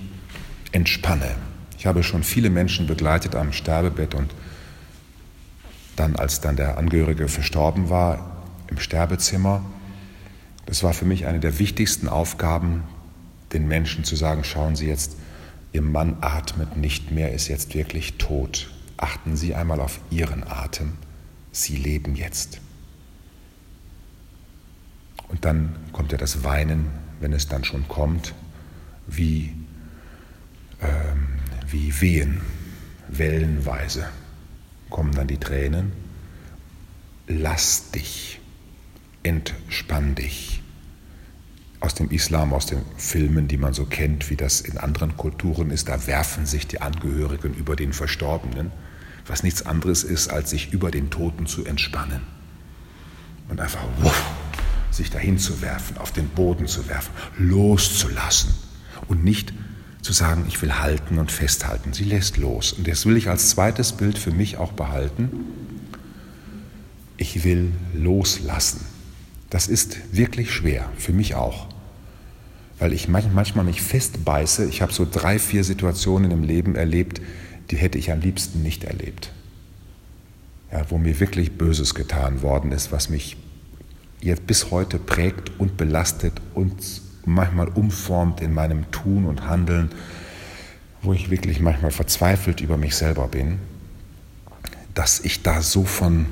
entspanne. 0.72 1.36
Ich 1.78 1.86
habe 1.86 2.04
schon 2.04 2.24
viele 2.24 2.50
Menschen 2.50 2.88
begleitet 2.88 3.36
am 3.36 3.54
Sterbebett 3.54 4.16
und 4.16 4.34
dann, 5.98 6.16
als 6.16 6.42
dann 6.42 6.56
der 6.56 6.78
Angehörige 6.78 7.28
verstorben 7.28 7.90
war, 7.90 8.44
im 8.70 8.80
Sterbezimmer. 8.80 9.64
Das 10.66 10.84
war 10.84 10.94
für 10.94 11.06
mich 11.06 11.26
eine 11.28 11.40
der 11.40 11.60
wichtigsten 11.60 12.08
Aufgaben, 12.08 12.84
den 13.54 13.68
Menschen 13.68 14.04
zu 14.04 14.16
sagen, 14.16 14.44
schauen 14.44 14.76
Sie 14.76 14.88
jetzt, 14.88 15.18
Ihr 15.74 15.82
Mann 15.82 16.18
atmet 16.22 16.76
nicht 16.76 17.12
mehr, 17.12 17.32
ist 17.34 17.48
jetzt 17.48 17.74
wirklich 17.74 18.18
tot. 18.18 18.70
Achten 18.98 19.38
Sie 19.38 19.56
einmal 19.56 19.80
auf 19.80 20.00
Ihren 20.10 20.44
Atem. 20.44 20.94
Sie 21.52 21.78
leben 21.78 22.16
jetzt. 22.16 22.60
Und 25.30 25.46
dann 25.46 25.76
kommt 25.94 26.12
ja 26.12 26.18
das 26.18 26.44
Weinen, 26.44 26.88
wenn 27.22 27.32
es 27.32 27.48
dann 27.48 27.64
schon 27.64 27.88
kommt, 27.88 28.34
wie, 29.08 29.54
ähm, 30.82 31.40
wie 31.68 32.02
Wehen, 32.02 32.42
wellenweise 33.08 34.10
kommen 34.90 35.14
dann 35.14 35.28
die 35.28 35.38
Tränen. 35.38 35.94
lass 37.28 37.92
dich, 37.92 38.40
entspann 39.24 40.16
dich. 40.16 40.61
Aus 41.82 41.96
dem 41.96 42.10
Islam, 42.12 42.54
aus 42.54 42.68
den 42.68 42.84
Filmen, 42.96 43.48
die 43.48 43.58
man 43.58 43.74
so 43.74 43.86
kennt, 43.86 44.30
wie 44.30 44.36
das 44.36 44.62
in 44.62 44.78
anderen 44.78 45.18
Kulturen 45.18 45.72
ist, 45.72 45.90
da 45.90 46.08
werfen 46.08 46.46
sich 46.46 46.68
die 46.68 46.80
Angehörigen 46.80 47.54
über 47.54 47.76
den 47.76 47.92
Verstorbenen, 47.92 48.72
was 49.26 49.44
nichts 49.44 49.66
anderes 49.66 50.04
ist, 50.04 50.30
als 50.30 50.52
sich 50.52 50.72
über 50.72 50.92
den 50.92 51.10
Toten 51.10 51.48
zu 51.48 51.66
entspannen. 51.66 52.22
Und 53.50 53.60
einfach 53.60 53.84
wuff, 54.00 54.24
sich 54.92 55.10
dahin 55.10 55.40
zu 55.40 55.62
werfen, 55.62 55.98
auf 55.98 56.12
den 56.12 56.30
Boden 56.30 56.68
zu 56.68 56.88
werfen, 56.88 57.12
loszulassen 57.38 58.54
und 59.08 59.24
nicht 59.24 59.52
zu 60.02 60.14
sagen, 60.14 60.46
ich 60.48 60.62
will 60.62 60.74
halten 60.74 61.18
und 61.18 61.32
festhalten. 61.32 61.94
Sie 61.94 62.04
lässt 62.04 62.38
los. 62.38 62.74
Und 62.74 62.88
das 62.88 63.06
will 63.06 63.18
ich 63.18 63.30
als 63.30 63.50
zweites 63.50 63.94
Bild 63.94 64.18
für 64.18 64.32
mich 64.32 64.58
auch 64.58 64.72
behalten. 64.72 65.30
Ich 67.18 67.44
will 67.44 67.72
loslassen. 67.94 68.86
Das 69.52 69.68
ist 69.68 69.98
wirklich 70.16 70.50
schwer, 70.50 70.90
für 70.98 71.12
mich 71.12 71.36
auch. 71.36 71.68
Weil 72.80 72.94
ich 72.94 73.08
manchmal 73.08 73.66
mich 73.66 73.82
festbeiße. 73.82 74.66
Ich 74.66 74.82
habe 74.82 74.94
so 74.94 75.06
drei, 75.10 75.38
vier 75.38 75.64
Situationen 75.64 76.32
im 76.32 76.44
Leben 76.44 76.76
erlebt, 76.76 77.22
die 77.70 77.76
hätte 77.76 78.00
ich 78.00 78.12
am 78.12 78.22
liebsten 78.22 78.64
nicht 78.64 78.86
erlebt. 78.86 79.32
Ja, 80.72 80.86
wo 80.90 80.98
mir 80.98 81.20
wirklich 81.20 81.58
Böses 81.58 81.94
getan 81.94 82.42
worden 82.42 82.72
ist, 82.72 82.94
was 82.94 83.10
mich 83.10 83.36
jetzt 84.22 84.48
bis 84.48 84.72
heute 84.72 84.98
prägt 84.98 85.60
und 85.60 85.76
belastet 85.76 86.34
und 86.54 87.02
manchmal 87.26 87.68
umformt 87.68 88.40
in 88.40 88.54
meinem 88.54 88.90
Tun 88.92 89.26
und 89.26 89.48
Handeln, 89.48 89.90
wo 91.02 91.12
ich 91.12 91.30
wirklich 91.30 91.60
manchmal 91.60 91.92
verzweifelt 91.92 92.62
über 92.62 92.78
mich 92.78 92.96
selber 92.96 93.28
bin, 93.28 93.60
dass 94.94 95.20
ich 95.20 95.44
da 95.44 95.62
so 95.62 95.84
von, 95.84 96.28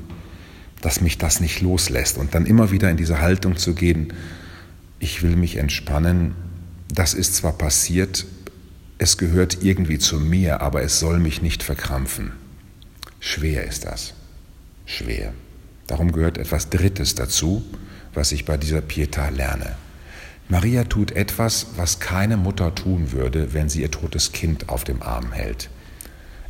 dass 0.82 1.02
mich 1.02 1.18
das 1.18 1.40
nicht 1.40 1.62
loslässt 1.62 2.18
und 2.18 2.36
dann 2.36 2.46
immer 2.46 2.72
wieder 2.72 2.90
in 2.90 2.98
diese 2.98 3.22
Haltung 3.22 3.58
zu 3.58 3.74
gehen, 3.74 4.14
ich 5.00 5.24
will 5.24 5.36
mich 5.36 5.58
entspannen, 5.58 6.36
das 6.94 7.14
ist 7.14 7.36
zwar 7.36 7.54
passiert, 7.54 8.26
es 8.98 9.18
gehört 9.18 9.64
irgendwie 9.64 9.98
zu 9.98 10.20
mir, 10.20 10.62
aber 10.62 10.82
es 10.82 11.00
soll 11.00 11.20
mich 11.20 11.42
nicht 11.42 11.64
verkrampfen. 11.64 12.32
Schwer 13.20 13.66
ist 13.66 13.86
das, 13.86 14.14
schwer. 14.86 15.34
Darum 15.88 16.12
gehört 16.12 16.38
etwas 16.38 16.70
Drittes 16.70 17.16
dazu, 17.16 17.64
was 18.14 18.32
ich 18.32 18.46
bei 18.46 18.58
dieser 18.58 18.80
Pietà 18.80 19.30
lerne. 19.30 19.76
Maria 20.50 20.84
tut 20.84 21.12
etwas, 21.12 21.68
was 21.76 22.00
keine 22.00 22.36
Mutter 22.36 22.74
tun 22.74 23.12
würde, 23.12 23.54
wenn 23.54 23.70
sie 23.70 23.82
ihr 23.82 23.92
totes 23.92 24.32
Kind 24.32 24.70
auf 24.70 24.84
dem 24.84 25.02
Arm 25.02 25.32
hält, 25.32 25.70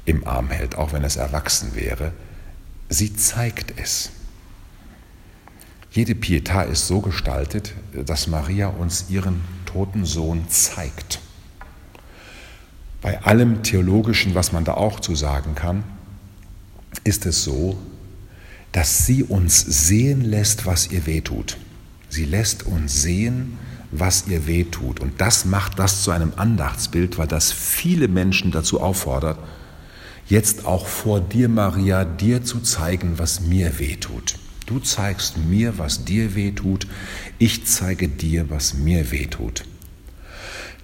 im 0.06 0.26
Arm 0.26 0.50
hält, 0.50 0.76
auch 0.76 0.94
wenn 0.94 1.04
es 1.04 1.18
erwachsen 1.18 1.76
wäre. 1.76 2.14
Sie 2.88 3.16
zeigt 3.16 3.74
es. 3.78 4.12
Jede 5.92 6.14
Pietà 6.14 6.64
ist 6.64 6.88
so 6.88 7.02
gestaltet, 7.02 7.74
dass 8.06 8.28
Maria 8.28 8.68
uns 8.68 9.06
ihren 9.10 9.42
toten 9.66 10.06
Sohn 10.06 10.48
zeigt. 10.48 11.20
Bei 13.02 13.24
allem 13.24 13.64
Theologischen, 13.64 14.36
was 14.36 14.52
man 14.52 14.66
da 14.66 14.76
auch 14.76 15.00
zu 15.00 15.16
sagen 15.16 15.56
kann, 15.56 15.84
ist 17.04 17.26
es 17.26 17.44
so, 17.44 17.78
dass 18.72 19.06
sie 19.06 19.24
uns 19.24 19.62
sehen 19.62 20.22
lässt, 20.22 20.66
was 20.66 20.92
ihr 20.92 21.08
wehtut. 21.08 21.58
Sie 22.10 22.26
lässt 22.26 22.68
uns 22.68 23.02
sehen, 23.02 23.58
was 23.92 24.28
ihr 24.28 24.46
wehtut. 24.46 25.00
Und 25.00 25.22
das 25.22 25.46
macht 25.46 25.80
das 25.80 26.04
zu 26.04 26.12
einem 26.12 26.34
Andachtsbild, 26.36 27.18
weil 27.18 27.28
das 27.28 27.52
viele 27.52 28.08
Menschen 28.08 28.52
dazu 28.52 28.80
auffordert, 28.80 29.40
jetzt 30.28 30.66
auch 30.66 30.86
vor 30.86 31.20
dir, 31.20 31.50
Maria, 31.50 32.06
dir 32.06 32.44
zu 32.44 32.60
zeigen, 32.60 33.18
was 33.18 33.42
mir 33.42 33.80
wehtut. 33.80 34.36
Du 34.70 34.78
zeigst 34.78 35.36
mir, 35.40 35.80
was 35.80 36.06
dir 36.06 36.36
wehtut, 36.36 36.86
ich 37.40 37.66
zeige 37.66 38.08
dir, 38.08 38.52
was 38.52 38.76
mir 38.76 39.10
wehtut. 39.10 39.66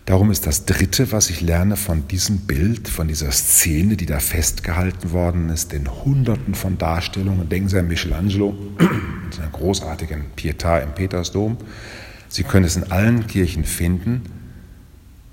Darum 0.06 0.32
ist 0.32 0.48
das 0.48 0.66
Dritte, 0.66 1.12
was 1.12 1.30
ich 1.30 1.42
lerne 1.42 1.76
von 1.76 2.08
diesem 2.08 2.40
Bild, 2.48 2.88
von 2.88 3.08
dieser 3.08 3.30
Szene, 3.30 3.96
die 3.96 4.08
da 4.08 4.18
festgehalten 4.20 5.12
worden 5.12 5.50
ist, 5.50 5.72
den 5.72 5.88
Hunderten 6.04 6.56
von 6.56 6.80
Darstellungen. 6.80 7.48
Denken 7.48 7.70
Sie 7.70 7.78
an 7.78 7.88
Michelangelo 7.88 8.54
mit 9.24 9.36
seiner 9.36 9.52
großartigen 9.52 10.32
Pietà 10.36 10.80
im 10.80 10.96
Petersdom. 10.96 11.58
Sie 12.28 12.42
können 12.44 12.66
es 12.66 12.76
in 12.78 12.92
allen 12.92 13.28
Kirchen 13.28 13.66
finden. 13.66 14.24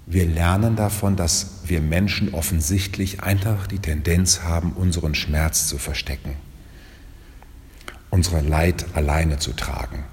Wir 0.05 0.27
lernen 0.27 0.77
davon, 0.77 1.17
dass 1.17 1.63
wir 1.65 1.81
Menschen 1.81 2.35
offensichtlich 2.35 3.23
einfach 3.23 3.67
die 3.67 3.79
Tendenz 3.79 4.43
haben, 4.43 4.73
unseren 4.73 5.15
Schmerz 5.15 5.69
zu 5.69 5.79
verstecken, 5.79 6.37
unser 8.13 8.43
Leid 8.43 8.85
alleine 8.93 9.39
zu 9.39 9.55
tragen. 9.55 10.05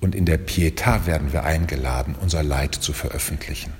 Und 0.00 0.14
in 0.14 0.24
der 0.24 0.40
Pietà 0.40 1.06
werden 1.06 1.32
wir 1.32 1.44
eingeladen, 1.44 2.14
unser 2.20 2.42
Leid 2.42 2.74
zu 2.74 2.92
veröffentlichen. 2.92 3.72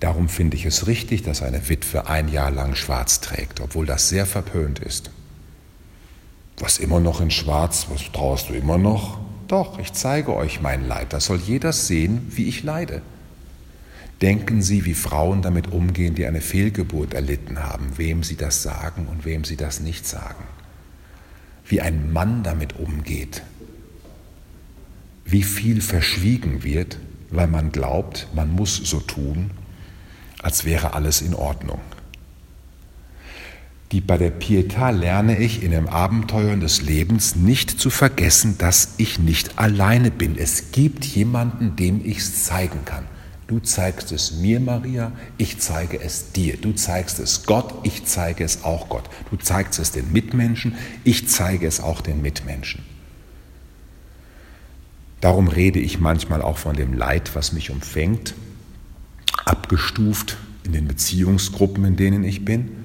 Darum 0.00 0.28
finde 0.28 0.56
ich 0.56 0.66
es 0.66 0.88
richtig, 0.88 1.22
dass 1.22 1.40
eine 1.40 1.68
Witwe 1.68 2.08
ein 2.08 2.28
Jahr 2.28 2.50
lang 2.50 2.74
schwarz 2.74 3.20
trägt, 3.20 3.60
obwohl 3.60 3.86
das 3.86 4.08
sehr 4.08 4.26
verpönt 4.26 4.80
ist. 4.80 5.10
Was 6.58 6.78
immer 6.78 6.98
noch 6.98 7.20
in 7.20 7.30
schwarz, 7.30 7.86
was 7.90 8.10
traust 8.12 8.48
du 8.48 8.54
immer 8.54 8.76
noch? 8.76 9.18
Doch, 9.46 9.78
ich 9.78 9.92
zeige 9.92 10.34
euch 10.34 10.60
mein 10.60 10.86
Leid, 10.88 11.12
das 11.12 11.26
soll 11.26 11.38
jeder 11.38 11.72
sehen, 11.72 12.26
wie 12.30 12.48
ich 12.48 12.64
leide. 12.64 13.02
Denken 14.20 14.62
Sie, 14.62 14.84
wie 14.84 14.94
Frauen 14.94 15.42
damit 15.42 15.70
umgehen, 15.70 16.16
die 16.16 16.26
eine 16.26 16.40
Fehlgeburt 16.40 17.14
erlitten 17.14 17.62
haben, 17.62 17.98
wem 17.98 18.24
sie 18.24 18.36
das 18.36 18.62
sagen 18.62 19.06
und 19.06 19.24
wem 19.24 19.44
sie 19.44 19.56
das 19.56 19.80
nicht 19.80 20.06
sagen. 20.06 20.44
Wie 21.66 21.80
ein 21.80 22.12
Mann 22.12 22.42
damit 22.42 22.78
umgeht, 22.78 23.42
wie 25.24 25.42
viel 25.42 25.80
verschwiegen 25.80 26.62
wird, 26.62 26.98
weil 27.30 27.46
man 27.46 27.72
glaubt, 27.72 28.28
man 28.34 28.52
muss 28.52 28.76
so 28.76 29.00
tun, 29.00 29.50
als 30.42 30.64
wäre 30.64 30.92
alles 30.92 31.22
in 31.22 31.34
Ordnung. 31.34 31.80
Die 33.92 34.00
bei 34.00 34.18
der 34.18 34.32
Pietà 34.38 34.90
lerne 34.90 35.38
ich 35.38 35.62
in 35.62 35.70
den 35.70 35.88
Abenteuern 35.88 36.60
des 36.60 36.82
Lebens 36.82 37.36
nicht 37.36 37.70
zu 37.70 37.90
vergessen, 37.90 38.58
dass 38.58 38.94
ich 38.96 39.18
nicht 39.18 39.58
alleine 39.58 40.10
bin. 40.10 40.36
Es 40.36 40.72
gibt 40.72 41.04
jemanden, 41.04 41.76
dem 41.76 42.04
ich 42.04 42.18
es 42.18 42.44
zeigen 42.44 42.84
kann. 42.84 43.04
Du 43.46 43.60
zeigst 43.60 44.10
es 44.10 44.32
mir, 44.32 44.58
Maria, 44.58 45.12
ich 45.36 45.58
zeige 45.58 46.00
es 46.00 46.32
dir. 46.32 46.56
Du 46.56 46.72
zeigst 46.72 47.18
es 47.18 47.44
Gott, 47.44 47.74
ich 47.82 48.06
zeige 48.06 48.42
es 48.42 48.64
auch 48.64 48.88
Gott. 48.88 49.04
Du 49.30 49.36
zeigst 49.36 49.78
es 49.78 49.92
den 49.92 50.12
Mitmenschen, 50.12 50.76
ich 51.04 51.28
zeige 51.28 51.66
es 51.66 51.80
auch 51.80 52.00
den 52.00 52.22
Mitmenschen. 52.22 52.82
Darum 55.20 55.48
rede 55.48 55.78
ich 55.78 56.00
manchmal 56.00 56.42
auch 56.42 56.58
von 56.58 56.76
dem 56.76 56.94
Leid, 56.94 57.34
was 57.34 57.52
mich 57.52 57.70
umfängt, 57.70 58.34
abgestuft 59.44 60.36
in 60.64 60.72
den 60.72 60.88
Beziehungsgruppen, 60.88 61.84
in 61.84 61.96
denen 61.96 62.24
ich 62.24 62.44
bin. 62.44 62.84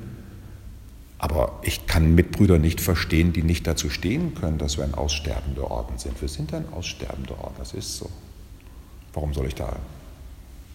Aber 1.18 1.60
ich 1.64 1.86
kann 1.86 2.16
Mitbrüder 2.16 2.58
nicht 2.58 2.80
verstehen, 2.80 3.34
die 3.34 3.44
nicht 3.44 3.68
dazu 3.68 3.90
stehen 3.90 4.36
können, 4.36 4.58
dass 4.58 4.78
wir 4.78 4.86
ein 4.86 4.94
aussterbender 4.94 5.70
Orden 5.70 5.98
sind. 5.98 6.20
Wir 6.22 6.30
sind 6.30 6.54
ein 6.54 6.68
aussterbender 6.72 7.38
Orden, 7.40 7.56
das 7.58 7.74
ist 7.74 7.98
so. 7.98 8.10
Warum 9.14 9.34
soll 9.34 9.48
ich 9.48 9.56
da? 9.56 9.76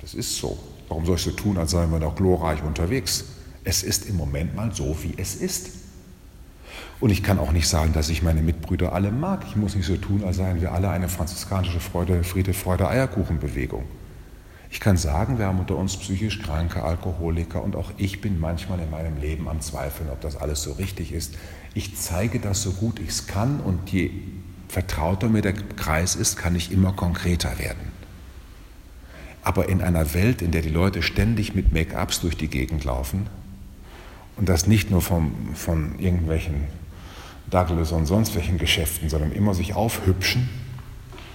Das 0.04 0.12
ist 0.12 0.36
so. 0.36 0.58
Warum 0.88 1.06
soll 1.06 1.16
ich 1.16 1.22
so 1.22 1.30
tun, 1.30 1.56
als 1.56 1.70
seien 1.70 1.90
wir 1.90 1.98
noch 1.98 2.14
glorreich 2.14 2.62
unterwegs? 2.62 3.24
Es 3.64 3.82
ist 3.82 4.06
im 4.06 4.18
Moment 4.18 4.54
mal 4.54 4.70
so, 4.70 4.94
wie 5.02 5.14
es 5.16 5.34
ist. 5.34 5.70
Und 7.00 7.08
ich 7.08 7.22
kann 7.22 7.38
auch 7.38 7.52
nicht 7.52 7.66
sagen, 7.66 7.94
dass 7.94 8.10
ich 8.10 8.22
meine 8.22 8.42
Mitbrüder 8.42 8.92
alle 8.92 9.10
mag. 9.10 9.46
Ich 9.48 9.56
muss 9.56 9.74
nicht 9.74 9.86
so 9.86 9.96
tun, 9.96 10.22
als 10.22 10.36
seien 10.36 10.60
wir 10.60 10.72
alle 10.72 10.90
eine 10.90 11.08
franziskanische 11.08 11.80
Freude, 11.80 12.22
Friede, 12.22 12.52
Freude, 12.52 12.86
Eierkuchenbewegung. 12.86 13.84
Ich 14.70 14.78
kann 14.78 14.98
sagen, 14.98 15.38
wir 15.38 15.46
haben 15.46 15.60
unter 15.60 15.76
uns 15.76 15.96
psychisch 15.96 16.42
kranke 16.42 16.82
Alkoholiker 16.82 17.62
und 17.62 17.74
auch 17.74 17.90
ich 17.96 18.20
bin 18.20 18.38
manchmal 18.38 18.80
in 18.80 18.90
meinem 18.90 19.16
Leben 19.16 19.48
am 19.48 19.62
Zweifeln, 19.62 20.10
ob 20.10 20.20
das 20.20 20.36
alles 20.36 20.62
so 20.62 20.72
richtig 20.72 21.12
ist. 21.12 21.34
Ich 21.72 21.96
zeige 21.96 22.40
das 22.40 22.60
so 22.60 22.72
gut 22.72 23.00
ich 23.00 23.08
es 23.08 23.26
kann 23.26 23.60
und 23.60 23.88
je 23.88 24.10
vertrauter 24.68 25.30
mir 25.30 25.40
der 25.40 25.54
Kreis 25.54 26.14
ist, 26.14 26.36
kann 26.36 26.54
ich 26.56 26.72
immer 26.72 26.92
konkreter 26.92 27.58
werden. 27.58 28.03
Aber 29.44 29.68
in 29.68 29.82
einer 29.82 30.14
Welt, 30.14 30.40
in 30.40 30.50
der 30.50 30.62
die 30.62 30.70
Leute 30.70 31.02
ständig 31.02 31.54
mit 31.54 31.72
Make-ups 31.72 32.20
durch 32.20 32.36
die 32.36 32.48
Gegend 32.48 32.84
laufen 32.84 33.26
und 34.36 34.48
das 34.48 34.66
nicht 34.66 34.90
nur 34.90 35.02
vom, 35.02 35.54
von 35.54 35.98
irgendwelchen 35.98 36.64
Douglas 37.50 37.92
und 37.92 38.06
sonst 38.06 38.34
welchen 38.34 38.56
Geschäften, 38.56 39.10
sondern 39.10 39.32
immer 39.32 39.54
sich 39.54 39.74
aufhübschen, 39.74 40.48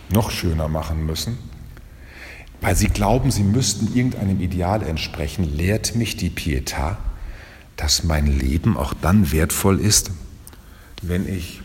noch 0.10 0.32
schöner 0.32 0.68
machen 0.68 1.06
müssen, 1.06 1.38
weil 2.62 2.76
sie 2.76 2.88
glauben, 2.88 3.30
sie 3.30 3.44
müssten 3.44 3.96
irgendeinem 3.96 4.42
Ideal 4.42 4.82
entsprechen, 4.82 5.44
lehrt 5.56 5.96
mich 5.96 6.18
die 6.18 6.32
Pietà, 6.32 6.98
dass 7.78 8.04
mein 8.04 8.26
Leben 8.26 8.76
auch 8.76 8.94
dann 8.94 9.32
wertvoll 9.32 9.80
ist, 9.80 10.12
wenn 11.04 11.30
ich, 11.30 11.62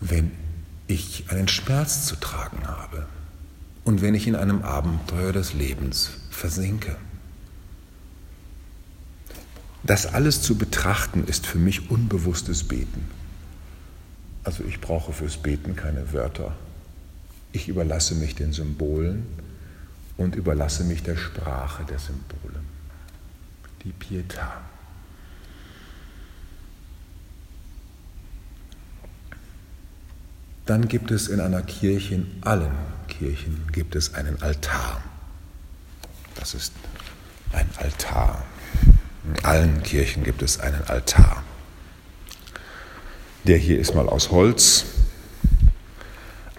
wenn 0.00 0.32
ich 0.88 1.26
einen 1.30 1.48
Schmerz 1.48 2.04
zu 2.04 2.16
tragen 2.16 2.66
habe 2.66 3.06
und 3.84 4.00
wenn 4.00 4.14
ich 4.14 4.26
in 4.26 4.34
einem 4.34 4.62
Abenteuer 4.62 5.32
des 5.32 5.52
Lebens 5.54 6.10
versinke. 6.30 6.96
Das 9.82 10.06
alles 10.06 10.40
zu 10.40 10.56
betrachten 10.56 11.24
ist 11.26 11.46
für 11.46 11.58
mich 11.58 11.90
unbewusstes 11.90 12.64
Beten. 12.64 13.08
Also 14.42 14.64
ich 14.64 14.80
brauche 14.80 15.12
fürs 15.12 15.36
Beten 15.36 15.76
keine 15.76 16.12
Wörter. 16.12 16.56
Ich 17.52 17.68
überlasse 17.68 18.14
mich 18.14 18.34
den 18.34 18.52
Symbolen 18.52 19.26
und 20.16 20.34
überlasse 20.34 20.84
mich 20.84 21.02
der 21.02 21.16
Sprache 21.16 21.84
der 21.84 21.98
Symbole. 21.98 22.60
Die 23.84 23.92
Pietà. 23.92 24.48
Dann 30.64 30.88
gibt 30.88 31.10
es 31.10 31.28
in 31.28 31.40
einer 31.40 31.60
Kirche, 31.60 32.14
in 32.14 32.26
allen 32.40 32.72
Kirchen 33.18 33.68
gibt 33.72 33.94
es 33.94 34.14
einen 34.14 34.42
Altar. 34.42 35.02
Das 36.34 36.54
ist 36.54 36.72
ein 37.52 37.68
Altar. 37.76 38.44
In 39.24 39.44
allen 39.44 39.82
Kirchen 39.82 40.24
gibt 40.24 40.42
es 40.42 40.60
einen 40.60 40.82
Altar. 40.88 41.42
Der 43.44 43.56
hier 43.56 43.78
ist 43.78 43.94
mal 43.94 44.08
aus 44.08 44.30
Holz. 44.30 44.84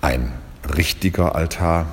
Ein 0.02 0.32
richtiger 0.76 1.36
Altar 1.36 1.88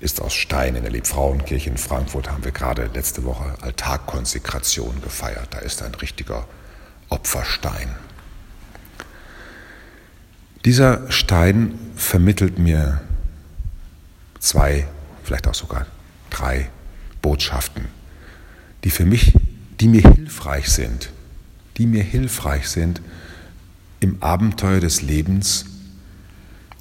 ist 0.00 0.20
aus 0.20 0.32
Stein. 0.32 0.74
In 0.74 0.82
der 0.82 0.92
Liebfrauenkirche 0.92 1.70
in 1.70 1.76
Frankfurt 1.78 2.30
haben 2.30 2.44
wir 2.44 2.52
gerade 2.52 2.88
letzte 2.94 3.24
Woche 3.24 3.56
Altarkonsekration 3.60 5.02
gefeiert. 5.02 5.48
Da 5.50 5.58
ist 5.58 5.82
ein 5.82 5.94
richtiger 5.96 6.46
Opferstein. 7.08 7.94
Dieser 10.64 11.10
Stein 11.10 11.78
vermittelt 11.94 12.58
mir 12.58 13.00
zwei, 14.42 14.86
vielleicht 15.22 15.48
auch 15.48 15.54
sogar 15.54 15.86
drei 16.28 16.68
Botschaften, 17.22 17.86
die 18.84 18.90
für 18.90 19.06
mich, 19.06 19.34
die 19.80 19.88
mir 19.88 20.02
hilfreich 20.02 20.68
sind, 20.68 21.10
die 21.78 21.86
mir 21.86 22.02
hilfreich 22.02 22.68
sind, 22.68 23.00
im 24.00 24.22
Abenteuer 24.22 24.80
des 24.80 25.00
Lebens 25.00 25.64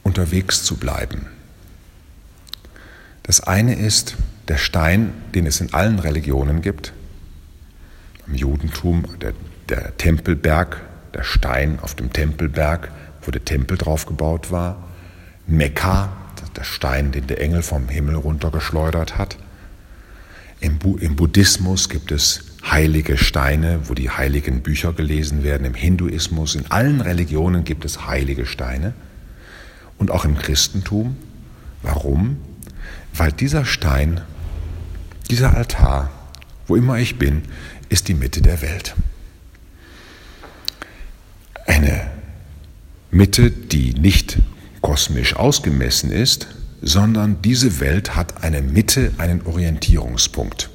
unterwegs 0.03 0.63
zu 0.63 0.75
bleiben. 0.77 1.27
Das 3.23 3.41
eine 3.41 3.75
ist 3.75 4.15
der 4.47 4.57
Stein, 4.57 5.13
den 5.35 5.45
es 5.45 5.61
in 5.61 5.73
allen 5.73 5.99
Religionen 5.99 6.61
gibt. 6.61 6.91
Im 8.25 8.33
Judentum 8.33 9.05
der, 9.19 9.33
der 9.69 9.95
Tempelberg, 9.97 10.81
der 11.13 11.23
Stein 11.23 11.79
auf 11.81 11.93
dem 11.93 12.11
Tempelberg, 12.11 12.91
wo 13.21 13.29
der 13.29 13.45
Tempel 13.45 13.77
drauf 13.77 14.07
gebaut 14.07 14.49
war. 14.49 14.89
Mekka, 15.45 16.09
der 16.55 16.63
Stein, 16.63 17.11
den 17.11 17.27
der 17.27 17.41
Engel 17.41 17.61
vom 17.61 17.89
Himmel 17.89 18.15
runtergeschleudert 18.15 19.17
hat. 19.17 19.37
Im, 20.59 20.77
Bu 20.77 20.97
Im, 20.97 21.15
Buddhismus 21.15 21.89
gibt 21.89 22.11
es 22.11 22.43
heilige 22.63 23.17
Steine, 23.17 23.89
wo 23.89 23.93
die 23.93 24.09
heiligen 24.09 24.61
Bücher 24.61 24.93
gelesen 24.93 25.43
werden. 25.43 25.65
Im 25.65 25.73
Hinduismus, 25.73 26.55
in 26.55 26.69
allen 26.69 27.01
Religionen 27.01 27.63
gibt 27.63 27.83
es 27.85 28.05
heilige 28.05 28.45
Steine. 28.45 28.93
Und 29.97 30.11
auch 30.11 30.25
im 30.25 30.37
Christentum. 30.37 31.15
Warum? 31.81 32.37
Weil 33.13 33.31
dieser 33.31 33.65
Stein, 33.65 34.21
dieser 35.29 35.55
Altar, 35.55 36.11
wo 36.67 36.75
immer 36.75 36.97
ich 36.99 37.17
bin, 37.17 37.43
ist 37.89 38.07
die 38.07 38.13
Mitte 38.13 38.41
der 38.41 38.61
Welt. 38.61 38.95
Eine 41.65 42.09
Mitte, 43.11 43.51
die 43.51 43.93
nicht 43.93 44.37
kosmisch 44.91 45.37
ausgemessen 45.37 46.11
ist, 46.11 46.47
sondern 46.81 47.41
diese 47.41 47.79
Welt 47.79 48.13
hat 48.17 48.43
eine 48.43 48.61
Mitte, 48.61 49.13
einen 49.19 49.41
Orientierungspunkt, 49.45 50.69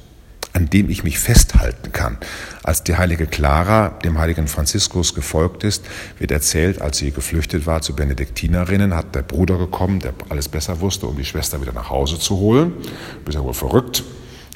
an 0.53 0.71
dem 0.71 0.89
ich 0.89 1.03
mich 1.03 1.19
festhalten 1.19 1.91
kann. 1.91 2.17
Als 2.63 2.83
die 2.83 2.97
heilige 2.97 3.27
Clara 3.27 3.89
dem 4.03 4.17
heiligen 4.17 4.47
Franziskus 4.47 5.13
gefolgt 5.13 5.63
ist, 5.63 5.85
wird 6.17 6.31
erzählt, 6.31 6.81
als 6.81 6.97
sie 6.97 7.11
geflüchtet 7.11 7.67
war 7.67 7.83
zu 7.83 7.95
Benediktinerinnen, 7.95 8.95
hat 8.95 9.13
der 9.13 9.21
Bruder 9.21 9.59
gekommen, 9.59 9.99
der 9.99 10.15
alles 10.29 10.49
besser 10.49 10.81
wusste, 10.81 11.05
um 11.05 11.15
die 11.15 11.23
Schwester 11.23 11.61
wieder 11.61 11.73
nach 11.73 11.91
Hause 11.91 12.17
zu 12.17 12.37
holen. 12.37 12.73
Bist 13.23 13.35
ja 13.35 13.43
wohl 13.43 13.53
verrückt. 13.53 14.03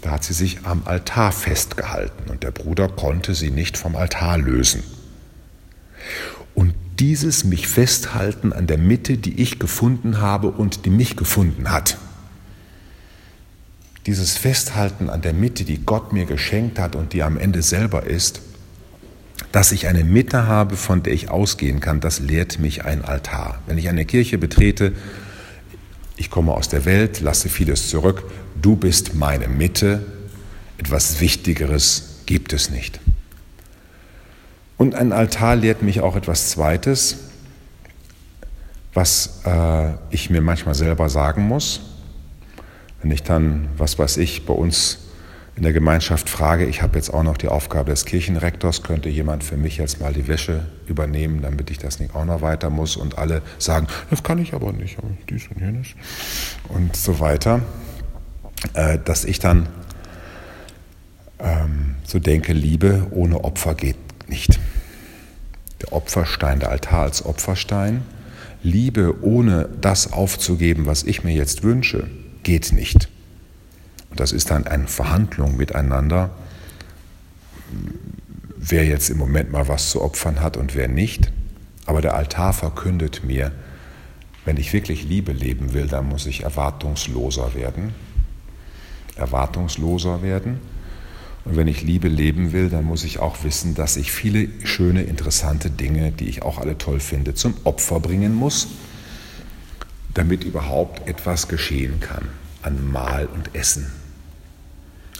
Da 0.01 0.09
hat 0.09 0.23
sie 0.23 0.33
sich 0.33 0.65
am 0.65 0.81
Altar 0.85 1.31
festgehalten 1.31 2.31
und 2.31 2.41
der 2.41 2.49
Bruder 2.49 2.87
konnte 2.89 3.35
sie 3.35 3.51
nicht 3.51 3.77
vom 3.77 3.95
Altar 3.95 4.39
lösen. 4.39 4.81
Dieses 7.01 7.45
mich 7.45 7.67
festhalten 7.67 8.53
an 8.53 8.67
der 8.67 8.77
Mitte, 8.77 9.17
die 9.17 9.41
ich 9.41 9.57
gefunden 9.57 10.21
habe 10.21 10.49
und 10.49 10.85
die 10.85 10.91
mich 10.91 11.17
gefunden 11.17 11.71
hat. 11.71 11.97
Dieses 14.05 14.37
Festhalten 14.37 15.09
an 15.09 15.23
der 15.23 15.33
Mitte, 15.33 15.63
die 15.63 15.83
Gott 15.83 16.13
mir 16.13 16.25
geschenkt 16.25 16.77
hat 16.77 16.95
und 16.95 17.13
die 17.13 17.23
am 17.23 17.37
Ende 17.37 17.63
selber 17.63 18.05
ist, 18.05 18.41
dass 19.51 19.71
ich 19.71 19.87
eine 19.87 20.03
Mitte 20.03 20.45
habe, 20.45 20.77
von 20.77 21.01
der 21.01 21.13
ich 21.13 21.31
ausgehen 21.31 21.79
kann, 21.79 22.01
das 22.01 22.19
lehrt 22.19 22.59
mich 22.59 22.85
ein 22.85 23.03
Altar. 23.03 23.59
Wenn 23.65 23.79
ich 23.79 23.89
eine 23.89 24.05
Kirche 24.05 24.37
betrete, 24.37 24.93
ich 26.17 26.29
komme 26.29 26.53
aus 26.53 26.69
der 26.69 26.85
Welt, 26.85 27.19
lasse 27.19 27.49
vieles 27.49 27.89
zurück, 27.89 28.25
du 28.61 28.75
bist 28.75 29.15
meine 29.15 29.47
Mitte, 29.47 30.05
etwas 30.77 31.19
Wichtigeres 31.19 32.19
gibt 32.27 32.53
es 32.53 32.69
nicht. 32.69 32.99
Und 34.81 34.95
ein 34.95 35.13
Altar 35.13 35.57
lehrt 35.57 35.83
mich 35.83 36.01
auch 36.01 36.15
etwas 36.15 36.49
Zweites, 36.49 37.17
was 38.95 39.41
äh, 39.45 39.91
ich 40.09 40.31
mir 40.31 40.41
manchmal 40.41 40.73
selber 40.73 41.07
sagen 41.07 41.43
muss. 41.43 41.81
Wenn 42.99 43.11
ich 43.11 43.21
dann, 43.21 43.69
was 43.77 43.99
weiß 43.99 44.17
ich, 44.17 44.47
bei 44.47 44.55
uns 44.55 44.97
in 45.55 45.61
der 45.61 45.71
Gemeinschaft 45.71 46.31
frage, 46.31 46.65
ich 46.65 46.81
habe 46.81 46.97
jetzt 46.97 47.13
auch 47.13 47.21
noch 47.21 47.37
die 47.37 47.47
Aufgabe 47.47 47.91
des 47.91 48.05
Kirchenrektors, 48.05 48.81
könnte 48.81 49.07
jemand 49.07 49.43
für 49.43 49.55
mich 49.55 49.77
jetzt 49.77 50.01
mal 50.01 50.13
die 50.13 50.27
Wäsche 50.27 50.65
übernehmen, 50.87 51.43
damit 51.43 51.69
ich 51.69 51.77
das 51.77 51.99
nicht 51.99 52.15
auch 52.15 52.25
noch 52.25 52.41
weiter 52.41 52.71
muss 52.71 52.97
und 52.97 53.19
alle 53.19 53.43
sagen, 53.59 53.85
das 54.09 54.23
kann 54.23 54.39
ich 54.39 54.55
aber 54.55 54.73
nicht, 54.73 54.97
dies 55.29 55.47
und 55.53 55.61
jenes 55.61 55.89
und 56.69 56.95
so 56.95 57.19
weiter, 57.19 57.61
äh, 58.73 58.97
dass 58.97 59.25
ich 59.25 59.37
dann 59.37 59.69
ähm, 61.37 61.97
so 62.03 62.17
denke, 62.17 62.53
Liebe 62.53 63.05
ohne 63.11 63.43
Opfer 63.43 63.75
geht 63.75 63.97
nicht. 64.27 64.59
Der 65.81 65.93
Opferstein, 65.93 66.59
der 66.59 66.69
Altar 66.69 67.03
als 67.03 67.25
Opferstein. 67.25 68.03
Liebe 68.63 69.23
ohne 69.23 69.69
das 69.81 70.13
aufzugeben, 70.13 70.85
was 70.85 71.03
ich 71.03 71.23
mir 71.23 71.33
jetzt 71.33 71.63
wünsche, 71.63 72.07
geht 72.43 72.71
nicht. 72.71 73.09
Und 74.09 74.19
das 74.19 74.31
ist 74.31 74.51
dann 74.51 74.67
eine 74.67 74.87
Verhandlung 74.87 75.57
miteinander, 75.57 76.29
wer 78.57 78.85
jetzt 78.85 79.09
im 79.09 79.17
Moment 79.17 79.51
mal 79.51 79.67
was 79.67 79.89
zu 79.89 80.01
opfern 80.01 80.41
hat 80.41 80.57
und 80.57 80.75
wer 80.75 80.87
nicht. 80.87 81.31
Aber 81.85 82.01
der 82.01 82.13
Altar 82.13 82.53
verkündet 82.53 83.23
mir, 83.23 83.51
wenn 84.45 84.57
ich 84.57 84.73
wirklich 84.73 85.03
Liebe 85.03 85.31
leben 85.31 85.73
will, 85.73 85.87
dann 85.87 86.07
muss 86.07 86.25
ich 86.25 86.43
erwartungsloser 86.43 87.55
werden. 87.55 87.93
Erwartungsloser 89.15 90.21
werden 90.21 90.59
und 91.43 91.55
wenn 91.55 91.67
ich 91.67 91.81
Liebe 91.81 92.07
leben 92.07 92.51
will, 92.51 92.69
dann 92.69 92.85
muss 92.85 93.03
ich 93.03 93.19
auch 93.19 93.43
wissen, 93.43 93.73
dass 93.73 93.97
ich 93.97 94.11
viele 94.11 94.47
schöne, 94.63 95.03
interessante 95.03 95.71
Dinge, 95.71 96.11
die 96.11 96.29
ich 96.29 96.43
auch 96.43 96.59
alle 96.59 96.77
toll 96.77 96.99
finde, 96.99 97.33
zum 97.33 97.55
Opfer 97.63 97.99
bringen 97.99 98.35
muss, 98.35 98.67
damit 100.13 100.43
überhaupt 100.43 101.07
etwas 101.07 101.47
geschehen 101.47 101.99
kann 101.99 102.27
an 102.61 102.91
Mahl 102.91 103.25
und 103.25 103.55
Essen, 103.55 103.91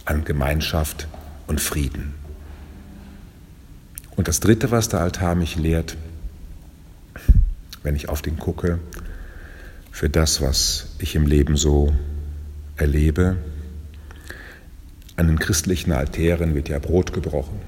an 0.05 0.23
Gemeinschaft 0.23 1.07
und 1.47 1.59
Frieden. 1.59 2.13
Und 4.15 4.27
das 4.27 4.39
Dritte, 4.39 4.69
was 4.69 4.89
der 4.89 4.99
Altar 4.99 5.33
mich 5.33 5.55
lehrt, 5.55 5.97
wenn 7.81 7.95
ich 7.95 8.09
auf 8.09 8.21
den 8.21 8.37
gucke, 8.37 8.79
für 9.91 10.09
das, 10.09 10.41
was 10.41 10.89
ich 10.99 11.15
im 11.15 11.25
Leben 11.25 11.57
so 11.57 11.93
erlebe, 12.75 13.37
an 15.17 15.27
den 15.27 15.39
christlichen 15.39 15.91
Altären 15.91 16.55
wird 16.55 16.69
ja 16.69 16.79
Brot 16.79 17.13
gebrochen. 17.13 17.59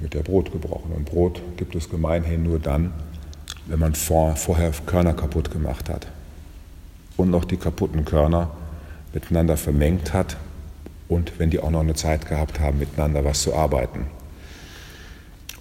Wird 0.00 0.14
ja 0.14 0.22
Brot 0.22 0.52
gebrochen. 0.52 0.92
Und 0.92 1.04
Brot 1.04 1.40
gibt 1.56 1.74
es 1.74 1.88
gemeinhin 1.88 2.42
nur 2.42 2.58
dann, 2.58 2.92
wenn 3.66 3.78
man 3.78 3.94
vor, 3.94 4.36
vorher 4.36 4.72
Körner 4.86 5.14
kaputt 5.14 5.50
gemacht 5.50 5.88
hat. 5.88 6.06
Und 7.16 7.30
noch 7.30 7.44
die 7.44 7.56
kaputten 7.56 8.04
Körner 8.04 8.50
miteinander 9.12 9.56
vermengt 9.56 10.12
hat 10.12 10.36
und 11.08 11.38
wenn 11.38 11.50
die 11.50 11.58
auch 11.58 11.70
noch 11.70 11.80
eine 11.80 11.94
Zeit 11.94 12.28
gehabt 12.28 12.60
haben, 12.60 12.78
miteinander 12.78 13.24
was 13.24 13.42
zu 13.42 13.54
arbeiten. 13.54 14.06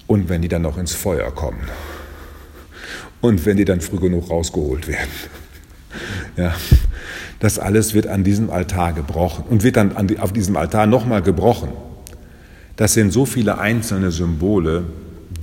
Und 0.06 0.30
wenn 0.30 0.42
die 0.42 0.48
dann 0.48 0.62
noch 0.62 0.78
ins 0.78 0.94
Feuer 0.94 1.32
kommen. 1.32 1.62
Und 3.22 3.46
wenn 3.46 3.58
die 3.58 3.66
dann 3.66 3.82
früh 3.82 3.98
genug 3.98 4.30
rausgeholt 4.30 4.88
werden. 4.88 5.10
Ja, 6.36 6.54
das 7.40 7.60
alles 7.60 7.94
wird 7.94 8.08
an 8.08 8.24
diesem 8.24 8.50
Altar 8.50 8.94
gebrochen 8.94 9.46
und 9.50 9.64
wird 9.64 9.78
dann 9.78 9.96
auf 10.20 10.34
diesem 10.34 10.58
Altar 10.58 10.88
nochmal 10.88 11.22
gebrochen. 11.22 11.70
Das 12.76 12.94
sind 12.94 13.12
so 13.12 13.26
viele 13.26 13.60
einzelne 13.60 14.12
Symbole, 14.12 14.86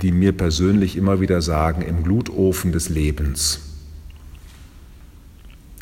die 0.01 0.11
mir 0.11 0.35
persönlich 0.35 0.97
immer 0.97 1.21
wieder 1.21 1.41
sagen, 1.41 1.81
im 1.81 2.03
Glutofen 2.03 2.71
des 2.71 2.89
Lebens. 2.89 3.59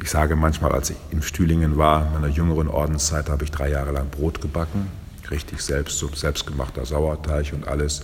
Ich 0.02 0.10
sage 0.10 0.36
manchmal, 0.36 0.72
als 0.72 0.90
ich 0.90 0.98
in 1.12 1.22
Stühlingen 1.22 1.78
war, 1.78 2.08
in 2.08 2.14
meiner 2.14 2.28
jüngeren 2.28 2.68
Ordenszeit, 2.68 3.30
habe 3.30 3.44
ich 3.44 3.52
drei 3.52 3.70
Jahre 3.70 3.92
lang 3.92 4.10
Brot 4.10 4.42
gebacken, 4.42 4.88
richtig 5.32 5.62
selbst, 5.62 6.04
selbstgemachter 6.16 6.86
Sauerteig 6.86 7.54
und 7.54 7.68
alles. 7.68 8.04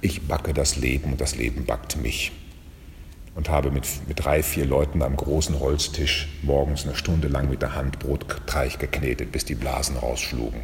Ich 0.00 0.26
backe 0.26 0.52
das 0.52 0.76
Leben 0.76 1.12
und 1.12 1.20
das 1.20 1.36
Leben 1.36 1.64
backt 1.64 2.00
mich. 2.00 2.32
Und 3.34 3.48
habe 3.48 3.70
mit, 3.70 3.86
mit 4.08 4.24
drei, 4.24 4.42
vier 4.42 4.66
Leuten 4.66 5.02
am 5.02 5.16
großen 5.16 5.60
Holztisch 5.60 6.28
morgens 6.42 6.84
eine 6.84 6.96
Stunde 6.96 7.28
lang 7.28 7.48
mit 7.48 7.62
der 7.62 7.74
Hand 7.74 7.98
Brotteig 7.98 8.78
geknetet, 8.78 9.32
bis 9.32 9.44
die 9.44 9.54
Blasen 9.54 9.96
rausschlugen. 9.96 10.60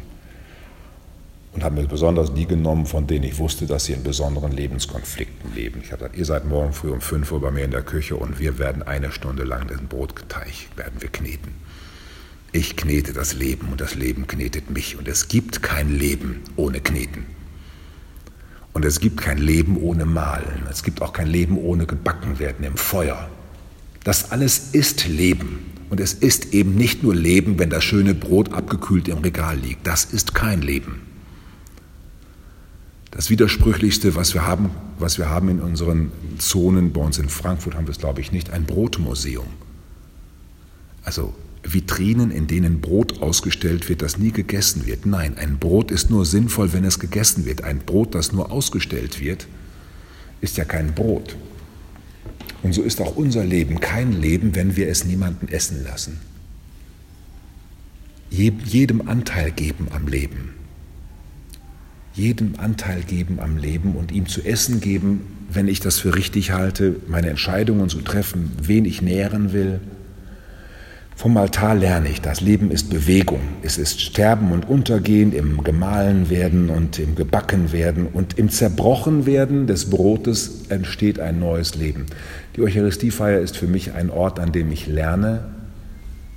Und 1.53 1.63
habe 1.63 1.81
mir 1.81 1.87
besonders 1.87 2.33
die 2.33 2.45
genommen, 2.45 2.85
von 2.85 3.07
denen 3.07 3.23
ich 3.23 3.39
wusste, 3.39 3.65
dass 3.65 3.85
sie 3.85 3.93
in 3.93 4.03
besonderen 4.03 4.51
Lebenskonflikten 4.51 5.55
leben. 5.55 5.81
Ich 5.81 5.91
habe 5.91 6.01
gesagt, 6.01 6.17
ihr 6.17 6.25
seid 6.25 6.45
morgen 6.45 6.73
früh 6.73 6.91
um 6.91 7.01
fünf 7.01 7.31
Uhr 7.31 7.41
bei 7.41 7.51
mir 7.51 7.63
in 7.63 7.71
der 7.71 7.81
Küche 7.81 8.15
und 8.15 8.37
wir 8.37 8.59
werden 8.59 8.83
eine 8.83 9.11
Stunde 9.11 9.43
lang 9.43 9.67
den 9.67 9.87
Brotteig 9.87 10.67
werden 10.75 11.01
wir 11.01 11.09
kneten. 11.09 11.55
Ich 12.51 12.75
knete 12.75 13.13
das 13.13 13.33
Leben 13.33 13.69
und 13.71 13.81
das 13.81 13.95
Leben 13.95 14.25
knetet 14.27 14.69
mich. 14.69 14.97
Und 14.97 15.07
es 15.07 15.27
gibt 15.27 15.61
kein 15.61 15.89
Leben 15.89 16.43
ohne 16.55 16.79
Kneten. 16.79 17.25
Und 18.77 18.85
es 18.85 18.99
gibt 18.99 19.17
kein 19.17 19.39
Leben 19.39 19.75
ohne 19.75 20.05
Malen. 20.05 20.67
Es 20.69 20.83
gibt 20.83 21.01
auch 21.01 21.11
kein 21.11 21.25
Leben 21.25 21.57
ohne 21.57 21.87
gebacken 21.87 22.37
werden 22.37 22.63
im 22.63 22.77
Feuer. 22.77 23.27
Das 24.03 24.29
alles 24.31 24.69
ist 24.73 25.07
Leben. 25.07 25.65
Und 25.89 25.99
es 25.99 26.13
ist 26.13 26.53
eben 26.53 26.75
nicht 26.75 27.01
nur 27.01 27.15
Leben, 27.15 27.57
wenn 27.57 27.71
das 27.71 27.83
schöne 27.83 28.13
Brot 28.13 28.53
abgekühlt 28.53 29.07
im 29.07 29.17
Regal 29.17 29.57
liegt. 29.57 29.87
Das 29.87 30.05
ist 30.05 30.35
kein 30.35 30.61
Leben. 30.61 31.01
Das 33.09 33.31
Widersprüchlichste, 33.31 34.13
was 34.13 34.35
wir 34.35 34.45
haben, 34.45 34.69
was 34.99 35.17
wir 35.17 35.27
haben 35.27 35.49
in 35.49 35.59
unseren 35.59 36.11
Zonen, 36.37 36.93
bei 36.93 37.01
uns 37.01 37.17
in 37.17 37.29
Frankfurt 37.29 37.73
haben 37.73 37.87
wir 37.87 37.93
es, 37.93 37.97
glaube 37.97 38.21
ich, 38.21 38.31
nicht, 38.31 38.51
ein 38.51 38.65
Brotmuseum. 38.65 39.47
Also 41.03 41.33
Vitrinen, 41.73 42.31
in 42.31 42.47
denen 42.47 42.81
Brot 42.81 43.21
ausgestellt 43.21 43.89
wird, 43.89 44.01
das 44.01 44.17
nie 44.17 44.31
gegessen 44.31 44.85
wird. 44.85 45.05
Nein, 45.05 45.37
ein 45.37 45.59
Brot 45.59 45.91
ist 45.91 46.09
nur 46.09 46.25
sinnvoll, 46.25 46.73
wenn 46.73 46.85
es 46.85 46.99
gegessen 46.99 47.45
wird. 47.45 47.63
Ein 47.63 47.79
Brot, 47.79 48.15
das 48.15 48.31
nur 48.31 48.51
ausgestellt 48.51 49.19
wird, 49.19 49.47
ist 50.41 50.57
ja 50.57 50.65
kein 50.65 50.93
Brot. 50.93 51.35
Und 52.63 52.73
so 52.73 52.81
ist 52.81 53.01
auch 53.01 53.15
unser 53.15 53.45
Leben 53.45 53.79
kein 53.79 54.13
Leben, 54.13 54.55
wenn 54.55 54.75
wir 54.75 54.87
es 54.87 55.05
niemanden 55.05 55.47
essen 55.47 55.83
lassen. 55.83 56.19
Jedem 58.29 59.07
Anteil 59.07 59.51
geben 59.51 59.87
am 59.91 60.07
Leben. 60.07 60.53
Jedem 62.13 62.55
Anteil 62.57 63.03
geben 63.03 63.39
am 63.39 63.57
Leben 63.57 63.95
und 63.95 64.11
ihm 64.11 64.25
zu 64.25 64.41
essen 64.43 64.81
geben, 64.81 65.21
wenn 65.51 65.67
ich 65.67 65.79
das 65.79 65.99
für 65.99 66.15
richtig 66.15 66.51
halte, 66.51 66.97
meine 67.07 67.29
Entscheidungen 67.29 67.89
zu 67.89 68.01
treffen, 68.01 68.51
wen 68.61 68.85
ich 68.85 69.01
nähren 69.01 69.53
will, 69.53 69.79
vom 71.17 71.35
Altar 71.35 71.73
lerne 71.73 72.09
ich, 72.09 72.21
das 72.21 72.41
Leben 72.41 72.69
ist 72.69 72.91
Bewegung. 72.91 73.41
Es 73.63 73.79
ist 73.79 74.01
Sterben 74.01 74.51
und 74.51 74.69
Untergehen, 74.69 75.33
im 75.33 75.63
Gemahlen 75.63 76.29
werden 76.29 76.69
und 76.69 76.99
im 76.99 77.15
Gebacken 77.15 77.71
werden 77.71 78.05
und 78.05 78.37
im 78.37 78.49
Zerbrochen 78.49 79.25
werden 79.25 79.65
des 79.65 79.89
Brotes 79.89 80.65
entsteht 80.69 81.19
ein 81.19 81.39
neues 81.39 81.73
Leben. 81.73 82.05
Die 82.55 82.61
Eucharistiefeier 82.61 83.39
ist 83.39 83.57
für 83.57 83.65
mich 83.65 83.93
ein 83.93 84.11
Ort, 84.11 84.39
an 84.39 84.51
dem 84.51 84.71
ich 84.71 84.85
lerne. 84.85 85.45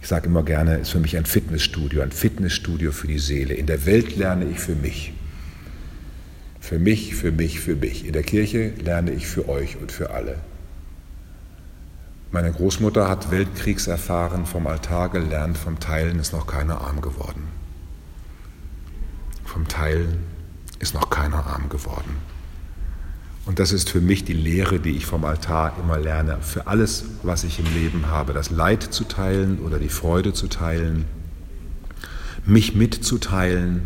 Ich 0.01 0.09
sage 0.09 0.29
immer 0.29 0.45
gerne, 0.45 0.79
ist 0.79 0.93
für 0.93 1.01
mich 1.01 1.19
ein 1.19 1.27
Fitnessstudio, 1.27 2.01
ein 2.01 2.11
Fitnessstudio 2.11 2.91
für 2.91 3.07
die 3.07 3.19
Seele. 3.19 3.53
In 3.53 3.67
der 3.67 3.85
Welt 3.85 4.17
lerne 4.17 4.47
ich 4.51 4.61
für 4.61 4.75
mich. 4.75 5.13
Für 6.59 6.79
mich, 6.79 7.15
für 7.15 7.33
mich, 7.33 7.61
für 7.61 7.77
mich. 7.77 8.07
In 8.07 8.15
der 8.15 8.23
Kirche 8.23 8.73
lerne 8.83 9.11
ich 9.11 9.27
für 9.27 9.47
euch 9.47 9.77
und 9.79 9.93
für 9.93 10.09
alle. 10.09 10.37
Meine 12.33 12.53
Großmutter 12.53 13.09
hat 13.09 13.33
Weltkriegserfahren 13.33 14.47
vom 14.47 14.69
Altar 14.69 15.09
gelernt, 15.09 15.59
vom 15.59 15.81
Teilen 15.81 16.21
ist 16.21 16.33
noch 16.33 16.47
keiner 16.47 16.81
arm 16.81 17.01
geworden. 17.01 17.49
Vom 19.45 19.67
Teilen 19.67 20.19
ist 20.79 20.95
noch 20.95 21.11
keiner 21.11 21.45
arm 21.45 21.69
geworden. 21.69 22.19
Und 23.47 23.59
das 23.59 23.73
ist 23.73 23.91
für 23.91 24.01
mich 24.01 24.25
die 24.25 24.33
Lehre, 24.33 24.79
die 24.79 24.93
ich 24.93 25.07
vom 25.07 25.25
Altar 25.25 25.73
immer 25.83 25.99
lerne. 25.99 26.39
Für 26.41 26.69
alles, 26.69 27.05
was 27.25 27.43
ich 27.43 27.59
im 27.59 27.67
Leben 27.75 28.07
habe, 28.07 28.33
das 28.33 28.51
Leid 28.51 28.85
zu 28.85 29.03
teilen 29.03 29.59
oder 29.59 29.81
die 29.81 29.89
Freude 29.89 30.33
zu 30.33 30.47
teilen, 30.47 31.07
mich 32.47 32.77
mitzuteilen, 32.77 33.83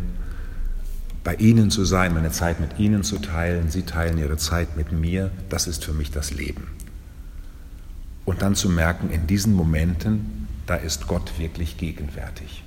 bei 1.22 1.36
Ihnen 1.36 1.70
zu 1.70 1.86
sein, 1.86 2.12
meine 2.12 2.30
Zeit 2.30 2.60
mit 2.60 2.78
Ihnen 2.78 3.04
zu 3.04 3.20
teilen, 3.20 3.70
Sie 3.70 3.84
teilen 3.84 4.18
Ihre 4.18 4.36
Zeit 4.36 4.76
mit 4.76 4.92
mir, 4.92 5.30
das 5.48 5.66
ist 5.66 5.82
für 5.82 5.94
mich 5.94 6.10
das 6.10 6.30
Leben. 6.30 6.66
Und 8.24 8.42
dann 8.42 8.54
zu 8.54 8.68
merken, 8.68 9.10
in 9.10 9.26
diesen 9.26 9.54
Momenten, 9.54 10.48
da 10.66 10.76
ist 10.76 11.06
Gott 11.06 11.38
wirklich 11.38 11.76
gegenwärtig. 11.76 12.62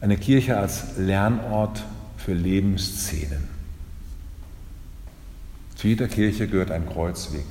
Eine 0.00 0.16
Kirche 0.16 0.58
als 0.58 0.96
Lernort 0.98 1.84
für 2.16 2.34
Lebensszenen. 2.34 3.48
Zu 5.74 5.88
jeder 5.88 6.08
Kirche 6.08 6.46
gehört 6.48 6.70
ein 6.70 6.88
Kreuzweg. 6.88 7.46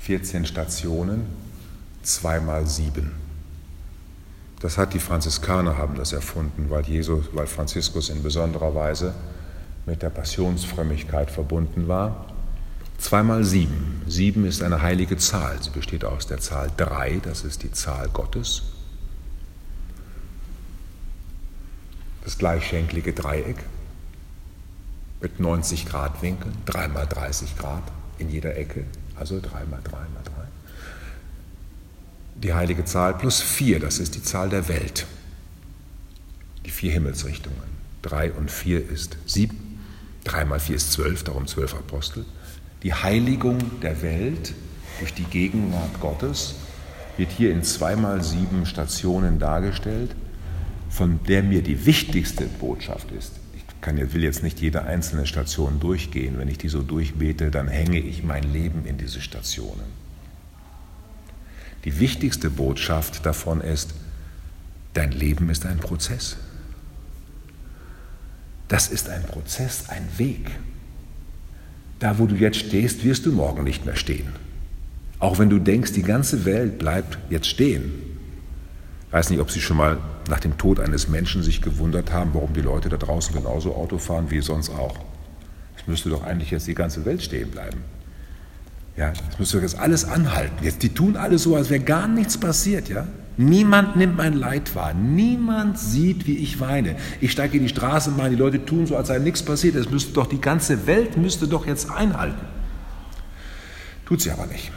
14 0.00 0.46
Stationen, 0.46 1.26
zweimal 2.02 2.66
sieben. 2.66 3.12
Das 4.60 4.78
hat 4.78 4.94
die 4.94 4.98
Franziskaner 4.98 5.76
haben 5.76 5.96
das 5.96 6.12
erfunden, 6.12 6.70
weil, 6.70 6.84
Jesus, 6.84 7.26
weil 7.32 7.46
Franziskus 7.46 8.08
in 8.08 8.22
besonderer 8.22 8.74
Weise 8.74 9.14
mit 9.86 10.02
der 10.02 10.10
Passionsfrömmigkeit 10.10 11.30
verbunden 11.30 11.88
war 11.88 12.26
Zweimal 12.98 13.44
sieben. 13.44 14.02
Sieben 14.08 14.44
ist 14.44 14.62
eine 14.62 14.82
heilige 14.82 15.16
Zahl. 15.16 15.62
Sie 15.62 15.70
besteht 15.70 16.04
aus 16.04 16.26
der 16.26 16.38
Zahl 16.38 16.70
drei, 16.76 17.20
das 17.22 17.44
ist 17.44 17.62
die 17.62 17.70
Zahl 17.70 18.08
Gottes. 18.08 18.64
Das 22.24 22.36
gleichschenklige 22.36 23.12
Dreieck 23.12 23.56
mit 25.20 25.40
90 25.40 25.86
Grad 25.86 26.20
Winkeln, 26.22 26.56
dreimal 26.66 27.06
30 27.06 27.56
Grad 27.56 27.82
in 28.18 28.28
jeder 28.30 28.56
Ecke, 28.56 28.84
also 29.16 29.40
dreimal 29.40 29.80
drei 29.82 30.00
mal 30.00 30.22
drei. 30.24 30.46
Die 32.34 32.54
heilige 32.54 32.84
Zahl 32.84 33.14
plus 33.14 33.40
vier, 33.40 33.80
das 33.80 33.98
ist 33.98 34.14
die 34.14 34.22
Zahl 34.22 34.48
der 34.48 34.68
Welt. 34.68 35.06
Die 36.66 36.70
vier 36.70 36.92
Himmelsrichtungen. 36.92 37.78
Drei 38.02 38.32
und 38.32 38.50
vier 38.50 38.88
ist 38.88 39.16
sieben. 39.26 39.80
Drei 40.24 40.44
mal 40.44 40.60
vier 40.60 40.76
ist 40.76 40.92
zwölf, 40.92 41.24
darum 41.24 41.46
zwölf 41.46 41.74
Apostel. 41.74 42.24
Die 42.82 42.94
Heiligung 42.94 43.80
der 43.80 44.02
Welt 44.02 44.54
durch 45.00 45.12
die 45.14 45.24
Gegenwart 45.24 46.00
Gottes 46.00 46.54
wird 47.16 47.30
hier 47.32 47.50
in 47.50 47.64
zweimal 47.64 48.22
sieben 48.22 48.66
Stationen 48.66 49.38
dargestellt, 49.38 50.14
von 50.88 51.20
der 51.24 51.42
mir 51.42 51.62
die 51.62 51.86
wichtigste 51.86 52.44
Botschaft 52.44 53.10
ist. 53.10 53.32
Ich 53.56 53.64
kann, 53.80 53.96
will 54.12 54.22
jetzt 54.22 54.42
nicht 54.42 54.60
jede 54.60 54.84
einzelne 54.84 55.26
Station 55.26 55.80
durchgehen. 55.80 56.38
Wenn 56.38 56.48
ich 56.48 56.58
die 56.58 56.68
so 56.68 56.82
durchbete, 56.82 57.50
dann 57.50 57.68
hänge 57.68 57.98
ich 57.98 58.22
mein 58.22 58.44
Leben 58.52 58.86
in 58.86 58.96
diese 58.96 59.20
Stationen. 59.20 60.08
Die 61.84 61.98
wichtigste 61.98 62.50
Botschaft 62.50 63.26
davon 63.26 63.60
ist, 63.60 63.94
dein 64.94 65.12
Leben 65.12 65.50
ist 65.50 65.66
ein 65.66 65.78
Prozess. 65.78 66.36
Das 68.68 68.88
ist 68.88 69.08
ein 69.08 69.22
Prozess, 69.24 69.88
ein 69.88 70.06
Weg. 70.16 70.50
Da, 71.98 72.18
wo 72.18 72.26
du 72.26 72.36
jetzt 72.36 72.58
stehst, 72.58 73.04
wirst 73.04 73.26
du 73.26 73.32
morgen 73.32 73.64
nicht 73.64 73.84
mehr 73.84 73.96
stehen. 73.96 74.28
Auch 75.18 75.38
wenn 75.38 75.50
du 75.50 75.58
denkst, 75.58 75.92
die 75.92 76.02
ganze 76.02 76.44
Welt 76.44 76.78
bleibt 76.78 77.18
jetzt 77.28 77.48
stehen. 77.48 77.92
Ich 79.08 79.12
weiß 79.12 79.30
nicht, 79.30 79.40
ob 79.40 79.50
Sie 79.50 79.60
schon 79.60 79.78
mal 79.78 79.98
nach 80.28 80.38
dem 80.38 80.58
Tod 80.58 80.78
eines 80.78 81.08
Menschen 81.08 81.42
sich 81.42 81.60
gewundert 81.60 82.12
haben, 82.12 82.30
warum 82.34 82.52
die 82.52 82.60
Leute 82.60 82.88
da 82.88 82.98
draußen 82.98 83.34
genauso 83.34 83.74
Auto 83.74 83.98
fahren 83.98 84.30
wie 84.30 84.40
sonst 84.40 84.70
auch. 84.70 84.96
Es 85.76 85.86
müsste 85.86 86.10
doch 86.10 86.22
eigentlich 86.22 86.50
jetzt 86.50 86.66
die 86.66 86.74
ganze 86.74 87.04
Welt 87.04 87.22
stehen 87.22 87.50
bleiben. 87.50 87.78
Ja, 88.96 89.12
es 89.30 89.38
müsste 89.38 89.56
doch 89.56 89.62
jetzt 89.62 89.78
alles 89.78 90.04
anhalten. 90.04 90.62
Jetzt, 90.62 90.82
die 90.82 90.90
tun 90.90 91.16
alle 91.16 91.38
so, 91.38 91.56
als 91.56 91.70
wäre 91.70 91.82
gar 91.82 92.06
nichts 92.06 92.36
passiert, 92.38 92.88
ja? 92.88 93.06
Niemand 93.40 93.94
nimmt 93.94 94.16
mein 94.16 94.32
Leid 94.32 94.74
wahr. 94.74 94.94
Niemand 94.94 95.78
sieht, 95.78 96.26
wie 96.26 96.38
ich 96.38 96.58
weine. 96.58 96.96
Ich 97.20 97.30
steige 97.30 97.56
in 97.56 97.62
die 97.62 97.68
Straße 97.68 98.10
meine, 98.10 98.30
die 98.30 98.36
Leute 98.36 98.64
tun 98.64 98.84
so, 98.84 98.96
als 98.96 99.08
sei 99.08 99.20
nichts 99.20 99.44
passiert. 99.44 99.76
Es 99.76 99.88
müsste 99.88 100.12
doch, 100.12 100.26
die 100.26 100.40
ganze 100.40 100.88
Welt 100.88 101.16
müsste 101.16 101.46
doch 101.46 101.64
jetzt 101.64 101.88
einhalten. 101.88 102.44
Tut 104.06 104.22
sie 104.22 104.32
aber 104.32 104.46
nicht. 104.46 104.72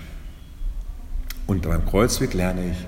Und 1.47 1.63
beim 1.63 1.83
Kreuzweg 1.87 2.35
lerne 2.35 2.69
ich 2.69 2.87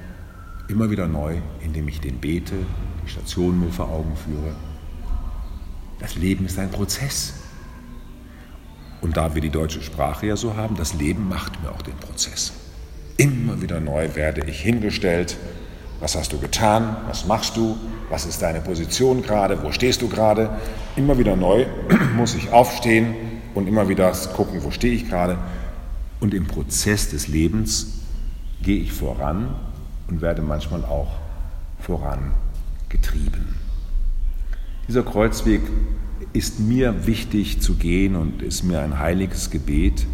immer 0.70 0.92
wieder 0.92 1.08
neu, 1.08 1.38
indem 1.64 1.88
ich 1.88 2.00
den 2.00 2.20
bete, 2.20 2.54
die 3.04 3.10
Stationen 3.10 3.60
mir 3.60 3.72
vor 3.72 3.90
Augen 3.90 4.16
führe. 4.16 4.54
Das 5.98 6.14
Leben 6.16 6.46
ist 6.46 6.60
ein 6.60 6.70
Prozess. 6.70 7.34
Und 9.02 9.18
da 9.18 9.34
wir 9.34 9.42
die 9.42 9.50
deutsche 9.50 9.82
Sprache 9.82 10.28
ja 10.28 10.38
so 10.38 10.56
haben, 10.56 10.76
das 10.76 10.94
Leben 10.94 11.28
macht 11.28 11.64
mir 11.64 11.72
auch 11.72 11.82
den 11.82 11.98
Prozess. 11.98 12.54
Immer 13.18 13.60
wieder 13.64 13.80
neu 13.80 14.14
werde 14.14 14.46
ich 14.48 14.62
hingestellt 14.62 15.36
was 16.04 16.16
hast 16.18 16.34
du 16.34 16.38
getan? 16.38 16.98
Was 17.08 17.26
machst 17.26 17.56
du? 17.56 17.78
Was 18.10 18.26
ist 18.26 18.42
deine 18.42 18.60
Position 18.60 19.22
gerade? 19.22 19.64
Wo 19.64 19.72
stehst 19.72 20.02
du 20.02 20.10
gerade? 20.10 20.50
Immer 20.98 21.18
wieder 21.18 21.38
neu 21.38 21.66
muss 22.18 22.36
ich 22.36 22.52
aufstehen 22.52 23.16
und 23.56 23.68
immer 23.68 23.88
wieder 23.88 24.12
gucken, 24.36 24.66
wo 24.66 24.72
stehe 24.72 24.94
ich 24.94 25.08
gerade. 25.08 25.38
Und 26.20 26.34
im 26.34 26.46
Prozess 26.46 27.10
des 27.10 27.30
Lebens 27.30 28.02
gehe 28.62 28.82
ich 28.82 28.92
voran 28.92 29.56
und 30.10 30.22
werde 30.22 30.42
manchmal 30.42 30.84
auch 30.84 31.14
vorangetrieben. 31.80 32.34
getrieben. 32.90 33.56
Dieser 34.90 35.04
Kreuzweg 35.04 35.62
ist 36.34 36.60
mir 36.60 37.08
wichtig 37.08 37.62
zu 37.62 37.76
gehen 37.76 38.18
und 38.18 38.42
ist 38.42 38.64
mir 38.64 38.82
ein 38.82 39.00
heiliges 39.00 39.52
Gebet, 39.52 40.06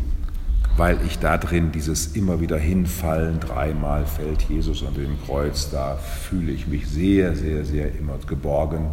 weil 0.79 0.97
ich 1.05 1.19
da 1.19 1.37
drin 1.37 1.73
dieses 1.73 2.15
immer 2.15 2.39
wieder 2.39 2.57
hinfallen, 2.57 3.41
dreimal 3.41 4.05
fällt 4.05 4.43
Jesus 4.43 4.81
unter 4.81 5.01
dem 5.01 5.21
Kreuz, 5.25 5.69
da 5.69 5.97
fühle 5.97 6.53
ich 6.53 6.67
mich 6.67 6.87
sehr, 6.87 7.35
sehr, 7.35 7.65
sehr 7.65 7.93
immer 7.99 8.17
geborgen 8.25 8.91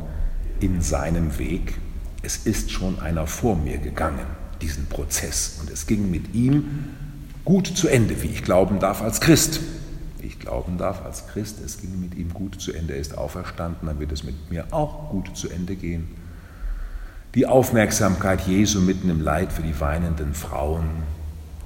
in 0.59 0.81
seinem 0.81 1.39
Weg. 1.39 1.75
Es 2.23 2.39
ist 2.39 2.73
schon 2.73 2.99
einer 2.99 3.29
vor 3.29 3.55
mir 3.55 3.79
gegangen, 3.79 4.27
diesen 4.61 4.87
Prozess, 4.87 5.59
und 5.61 5.71
es 5.71 5.87
ging 5.87 6.11
mit 6.11 6.35
ihm 6.35 6.65
gut 7.45 7.69
zu 7.69 7.87
Ende, 7.87 8.21
wie 8.21 8.31
ich 8.31 8.43
glauben 8.43 8.81
darf 8.81 9.01
als 9.01 9.21
Christ. 9.21 9.61
Ich 10.21 10.41
glauben 10.41 10.79
darf 10.79 11.05
als 11.05 11.29
Christ, 11.29 11.59
es 11.65 11.81
ging 11.81 12.01
mit 12.01 12.17
ihm 12.17 12.35
gut 12.35 12.61
zu 12.61 12.73
Ende, 12.73 12.95
er 12.95 13.01
ist 13.01 13.17
auferstanden, 13.17 13.87
dann 13.87 14.01
wird 14.01 14.11
es 14.11 14.25
mit 14.25 14.51
mir 14.51 14.67
auch 14.73 15.11
gut 15.11 15.37
zu 15.37 15.49
Ende 15.51 15.77
gehen. 15.77 16.09
Die 17.37 17.47
Aufmerksamkeit 17.47 18.41
Jesu 18.41 18.81
mitten 18.81 19.09
im 19.09 19.21
Leid 19.21 19.53
für 19.53 19.63
die 19.63 19.79
weinenden 19.79 20.35
Frauen, 20.35 20.89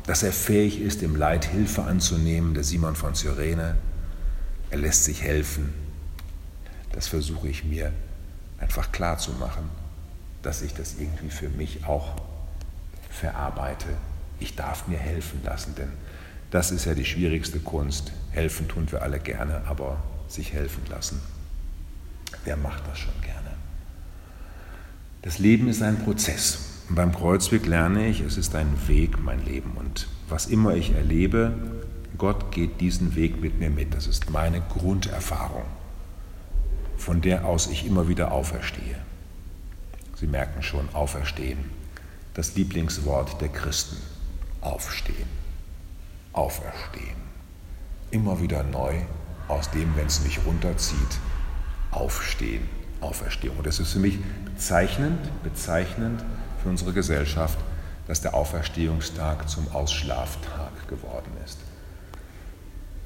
dass 0.07 0.23
er 0.23 0.33
fähig 0.33 0.81
ist, 0.81 1.03
im 1.03 1.17
Leid 1.17 1.45
Hilfe 1.45 1.83
anzunehmen, 1.85 2.55
der 2.55 2.65
Simon 2.65 2.97
von 2.97 3.15
Cyrene, 3.15 3.77
er 4.71 4.79
lässt 4.79 5.05
sich 5.05 5.23
helfen. 5.23 5.73
Das 6.93 7.09
versuche 7.09 7.49
ich 7.49 7.65
mir 7.65 7.93
einfach 8.59 8.93
klar 8.93 9.19
zu 9.19 9.33
machen, 9.33 9.69
dass 10.43 10.63
ich 10.63 10.75
das 10.75 10.95
irgendwie 10.99 11.31
für 11.31 11.49
mich 11.49 11.85
auch 11.85 12.17
verarbeite. 13.11 13.89
Ich 14.39 14.57
darf 14.57 14.87
mir 14.87 14.99
helfen 14.99 15.41
lassen, 15.45 15.75
denn 15.77 15.91
das 16.51 16.71
ist 16.71 16.85
ja 16.85 16.95
die 16.95 17.05
schwierigste 17.05 17.61
Kunst. 17.61 18.13
Helfen 18.31 18.69
tun 18.69 18.91
wir 18.91 19.03
alle 19.03 19.21
gerne, 19.21 19.63
aber 19.67 20.03
sich 20.29 20.53
helfen 20.53 20.83
lassen. 20.89 21.21
Wer 22.45 22.57
macht 22.57 22.87
das 22.87 22.99
schon 22.99 23.21
gerne? 23.23 23.51
Das 25.23 25.39
Leben 25.39 25.69
ist 25.69 25.83
ein 25.83 26.03
Prozess. 26.03 26.70
Und 26.91 26.97
beim 26.97 27.15
Kreuzweg 27.15 27.67
lerne 27.67 28.09
ich, 28.09 28.21
es 28.21 28.37
ist 28.37 28.57
ein 28.57 28.89
Weg, 28.89 29.23
mein 29.23 29.45
Leben. 29.45 29.75
Und 29.79 30.09
was 30.29 30.47
immer 30.47 30.75
ich 30.75 30.93
erlebe, 30.93 31.53
Gott 32.19 32.51
geht 32.51 32.81
diesen 32.81 33.15
Weg 33.15 33.41
mit 33.41 33.61
mir 33.61 33.71
mit. 33.71 33.95
Das 33.95 34.09
ist 34.09 34.31
meine 34.31 34.61
Grunderfahrung, 34.61 35.63
von 36.97 37.21
der 37.21 37.47
aus 37.47 37.69
ich 37.69 37.87
immer 37.87 38.09
wieder 38.09 38.33
auferstehe. 38.33 38.97
Sie 40.17 40.27
merken 40.27 40.65
schon, 40.65 40.89
auferstehen. 40.93 41.59
Das 42.35 42.57
Lieblingswort 42.57 43.41
der 43.41 43.51
Christen. 43.51 43.97
Aufstehen. 44.61 45.29
Auferstehen. 46.33 47.21
Immer 48.11 48.41
wieder 48.41 48.65
neu 48.65 48.95
aus 49.47 49.71
dem, 49.71 49.95
wenn 49.95 50.07
es 50.07 50.25
mich 50.25 50.41
runterzieht, 50.45 51.21
aufstehen. 51.93 52.69
Auferstehung. 53.01 53.59
Und 53.59 53.67
das 53.69 53.79
ist 53.79 53.93
für 53.93 54.01
mich 54.01 54.19
bezeichnend, 54.45 55.21
bezeichnend 55.45 56.25
für 56.63 56.69
unsere 56.69 56.93
Gesellschaft, 56.93 57.59
dass 58.07 58.21
der 58.21 58.35
Auferstehungstag 58.35 59.49
zum 59.49 59.67
Ausschlaftag 59.73 60.89
geworden 60.89 61.33
ist. 61.45 61.59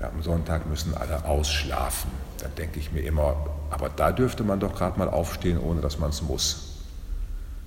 Ja, 0.00 0.08
am 0.08 0.22
Sonntag 0.22 0.66
müssen 0.66 0.94
alle 0.94 1.24
ausschlafen. 1.24 2.10
Da 2.38 2.48
denke 2.48 2.78
ich 2.80 2.92
mir 2.92 3.02
immer, 3.02 3.36
aber 3.70 3.88
da 3.88 4.12
dürfte 4.12 4.42
man 4.42 4.60
doch 4.60 4.74
gerade 4.74 4.98
mal 4.98 5.08
aufstehen, 5.08 5.58
ohne 5.58 5.80
dass 5.80 5.98
man 5.98 6.10
es 6.10 6.22
muss. 6.22 6.70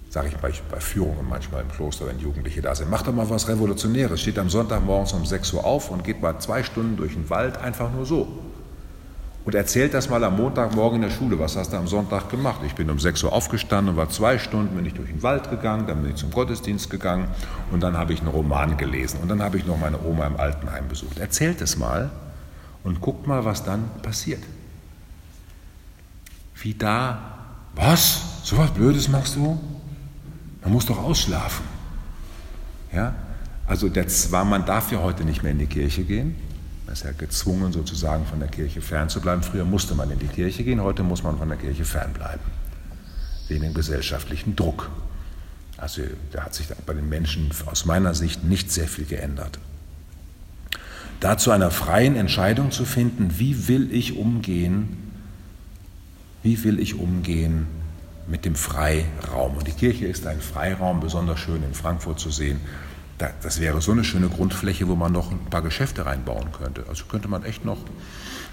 Sage 0.10 0.30
ich 0.30 0.38
bei, 0.38 0.52
bei 0.72 0.80
Führungen 0.80 1.28
manchmal 1.28 1.62
im 1.62 1.70
Kloster, 1.70 2.08
wenn 2.08 2.20
Jugendliche 2.20 2.62
da 2.62 2.76
sind. 2.76 2.90
Macht 2.90 3.08
doch 3.08 3.14
mal 3.14 3.30
was 3.30 3.48
Revolutionäres. 3.48 4.22
Steht 4.22 4.40
am 4.40 4.50
Sonntag 4.50 4.84
morgens 4.84 5.14
um 5.14 5.26
6 5.26 5.54
Uhr 5.54 5.66
auf 5.66 5.92
und 5.92 6.04
geht 6.04 6.22
mal 6.22 6.40
zwei 6.40 6.64
Stunden 6.64 6.98
durch 6.98 7.14
den 7.14 7.30
Wald, 7.30 7.58
einfach 7.58 7.92
nur 7.92 8.06
so 8.06 8.28
und 9.48 9.56
erzählt 9.56 9.94
das 9.94 10.10
mal 10.10 10.22
am 10.26 10.36
Montagmorgen 10.36 11.02
in 11.02 11.08
der 11.08 11.16
Schule. 11.16 11.40
Was 11.40 11.56
hast 11.56 11.72
du 11.72 11.78
am 11.78 11.88
Sonntag 11.88 12.30
gemacht? 12.30 12.60
Ich 12.66 12.76
bin 12.76 12.90
um 12.90 13.00
6 13.00 13.24
Uhr 13.24 13.32
aufgestanden 13.32 13.94
und 13.94 13.98
war 13.98 14.10
zwei 14.10 14.40
Stunden, 14.40 14.76
bin 14.76 14.86
ich 14.86 14.94
durch 14.94 15.08
den 15.08 15.24
Wald 15.24 15.50
gegangen, 15.50 15.88
dann 15.88 16.02
bin 16.02 16.12
ich 16.12 16.18
zum 16.18 16.32
Gottesdienst 16.32 16.90
gegangen 16.90 17.30
und 17.72 17.82
dann 17.82 17.96
habe 17.96 18.12
ich 18.12 18.20
einen 18.20 18.28
Roman 18.28 18.76
gelesen 18.76 19.22
und 19.22 19.30
dann 19.30 19.42
habe 19.42 19.58
ich 19.58 19.66
noch 19.66 19.80
meine 19.80 20.04
Oma 20.04 20.28
im 20.28 20.36
Altenheim 20.36 20.90
besucht. 20.90 21.18
Erzählt 21.20 21.62
es 21.62 21.78
mal 21.78 22.12
und 22.84 23.00
guckt 23.00 23.26
mal, 23.26 23.46
was 23.46 23.64
dann 23.64 23.90
passiert. 24.02 24.44
Wie 26.56 26.74
da, 26.74 27.18
was? 27.74 28.42
So 28.44 28.58
was 28.58 28.72
Blödes 28.72 29.08
machst 29.08 29.38
du? 29.38 29.58
Man 30.62 30.74
muss 30.74 30.88
doch 30.88 31.02
ausschlafen. 31.02 31.64
Ja? 32.92 33.16
Also 33.66 33.88
der 33.88 34.08
man 34.44 34.66
darf 34.66 34.92
ja 34.92 35.02
heute 35.02 35.24
nicht 35.24 35.42
mehr 35.42 35.54
in 35.54 35.60
die 35.60 35.68
Kirche 35.68 36.04
gehen, 36.04 36.36
ist 36.98 37.04
ja 37.04 37.12
gezwungen, 37.12 37.72
sozusagen 37.72 38.26
von 38.26 38.40
der 38.40 38.50
Kirche 38.50 38.82
fernzubleiben. 38.82 39.44
Früher 39.44 39.66
musste 39.66 39.94
man 39.94 40.10
in 40.10 40.18
die 40.18 40.28
Kirche 40.28 40.64
gehen, 40.64 40.82
heute 40.82 41.04
muss 41.04 41.22
man 41.22 41.38
von 41.38 41.48
der 41.48 41.58
Kirche 41.58 41.86
fernbleiben. 41.86 42.42
Wegen 43.48 43.62
dem 43.62 43.74
gesellschaftlichen 43.76 44.56
Druck. 44.56 44.90
Also 45.78 46.02
da 46.32 46.46
hat 46.46 46.56
sich 46.56 46.68
bei 46.88 46.94
den 46.96 47.08
Menschen 47.08 47.52
aus 47.68 47.86
meiner 47.86 48.16
Sicht 48.16 48.44
nicht 48.44 48.72
sehr 48.72 48.88
viel 48.88 49.06
geändert. 49.06 49.60
Dazu 51.20 51.52
einer 51.52 51.70
freien 51.70 52.16
Entscheidung 52.16 52.72
zu 52.72 52.84
finden, 52.84 53.38
wie 53.38 53.68
will 53.68 53.94
ich 53.94 54.18
umgehen, 54.18 54.98
wie 56.42 56.64
will 56.64 56.80
ich 56.80 56.96
umgehen 56.96 57.68
mit 58.28 58.44
dem 58.44 58.56
Freiraum. 58.56 59.56
Und 59.56 59.68
die 59.68 59.72
Kirche 59.72 60.08
ist 60.08 60.26
ein 60.26 60.42
Freiraum, 60.42 61.00
besonders 61.00 61.40
schön 61.40 61.64
in 61.64 61.76
Frankfurt 61.76 62.20
zu 62.20 62.32
sehen, 62.32 62.60
das 63.18 63.60
wäre 63.60 63.82
so 63.82 63.92
eine 63.92 64.04
schöne 64.04 64.30
Grundfläche, 64.30 64.88
wo 64.88 64.96
man 64.96 65.12
noch 65.12 65.32
ein 65.32 65.46
paar 65.50 65.62
Geschäfte 65.62 66.06
reinbauen 66.06 66.52
könnte. 66.52 66.86
Also 66.88 67.06
könnte 67.06 67.28
man 67.28 67.44
echt 67.44 67.66
noch. 67.66 67.78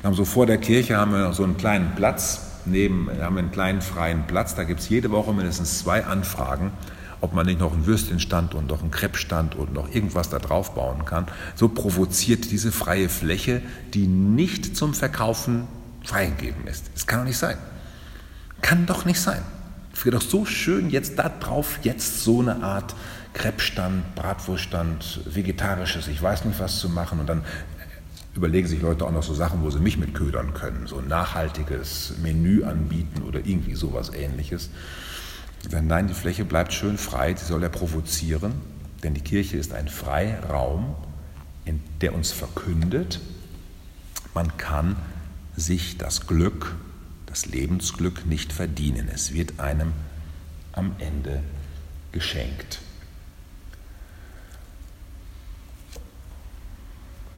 Wir 0.01 0.09
haben 0.09 0.15
so 0.15 0.25
vor 0.25 0.47
der 0.47 0.59
Kirche 0.59 0.97
haben 0.97 1.13
wir 1.13 1.33
so 1.33 1.45
einen 1.45 1.57
kleinen 1.57 1.95
Platz, 1.95 2.41
neben 2.65 3.11
haben 3.21 3.37
wir 3.37 3.43
einen 3.43 3.53
kleinen 3.53 3.83
freien 3.83 4.27
Platz. 4.27 4.55
Da 4.55 4.65
gibt 4.65 4.81
es 4.81 4.89
jede 4.89 5.11
Woche 5.11 5.33
mindestens 5.33 5.81
zwei 5.81 6.05
Anfragen, 6.05 6.73
ob 7.21 7.35
man 7.35 7.47
nicht 7.47 7.61
noch 7.61 7.73
einen 7.73 7.87
Würstchenstand 7.87 8.55
und 8.55 8.69
noch 8.69 8.81
einen 8.81 8.91
Kreppstand 8.91 9.55
und 9.55 9.75
noch 9.75 9.95
irgendwas 9.95 10.31
da 10.31 10.39
drauf 10.39 10.75
bauen 10.75 11.05
kann. 11.05 11.27
So 11.57 11.69
provoziert 11.69 12.51
diese 12.51 12.73
freie 12.73 13.09
Fläche, 13.09 13.61
die 13.93 14.07
nicht 14.07 14.77
zum 14.77 14.95
Verkaufen 14.95 15.67
freigegeben 16.05 16.67
ist. 16.67 16.91
Das 16.95 17.07
kann 17.07 17.21
doch 17.21 17.27
nicht 17.27 17.39
sein. 17.39 17.59
Kann 18.63 18.87
doch 18.87 19.05
nicht 19.05 19.21
sein. 19.21 19.43
Es 19.93 20.05
wäre 20.05 20.17
doch 20.17 20.23
so 20.23 20.45
schön, 20.45 20.91
jetzt 20.91 21.19
da 21.19 21.29
drauf, 21.29 21.79
jetzt 21.83 22.23
so 22.23 22.41
eine 22.41 22.63
Art 22.63 22.95
Kreppstand, 23.35 24.15
Bratwurststand, 24.15 25.21
Vegetarisches, 25.27 26.09
ich 26.09 26.23
weiß 26.23 26.47
nicht 26.47 26.59
was 26.59 26.79
zu 26.79 26.89
machen. 26.89 27.21
Und 27.21 27.27
dann 27.27 27.43
überlegen 28.35 28.67
sich 28.67 28.81
Leute 28.81 29.05
auch 29.05 29.13
noch 29.13 29.23
so 29.23 29.35
Sachen, 29.35 29.63
wo 29.63 29.71
sie 29.71 29.79
mich 29.79 29.97
mit 29.99 30.15
ködern 30.15 30.55
können, 30.55 30.87
so 30.87 30.99
ein 30.99 31.09
nachhaltiges 31.09 32.15
Menü 32.23 32.65
anbieten 32.65 33.23
oder 33.23 33.41
irgendwie 33.41 33.75
sowas 33.75 34.13
ähnliches. 34.13 34.71
Dann 35.71 35.87
nein, 35.87 36.09
die 36.09 36.15
Fläche 36.15 36.45
bleibt 36.45 36.73
schön 36.73 36.99
frei, 36.99 37.35
sie 37.35 37.45
soll 37.45 37.63
ja 37.63 37.69
provozieren, 37.69 38.55
denn 39.03 39.15
die 39.15 39.21
Kirche 39.21 39.57
ist 39.57 39.73
ein 39.73 39.89
Freiraum, 39.89 40.95
in 41.65 41.81
der 42.01 42.15
uns 42.15 42.33
verkündet, 42.33 43.21
man 44.35 44.57
kann 44.57 44.97
sich 45.57 45.97
das 45.97 46.27
Glück, 46.27 46.75
das 47.27 47.47
Lebensglück 47.47 48.27
nicht 48.27 48.53
verdienen. 48.53 49.09
Es 49.13 49.33
wird 49.33 49.61
einem 49.61 49.93
am 50.73 50.97
Ende 50.99 51.43
geschenkt. 52.13 52.81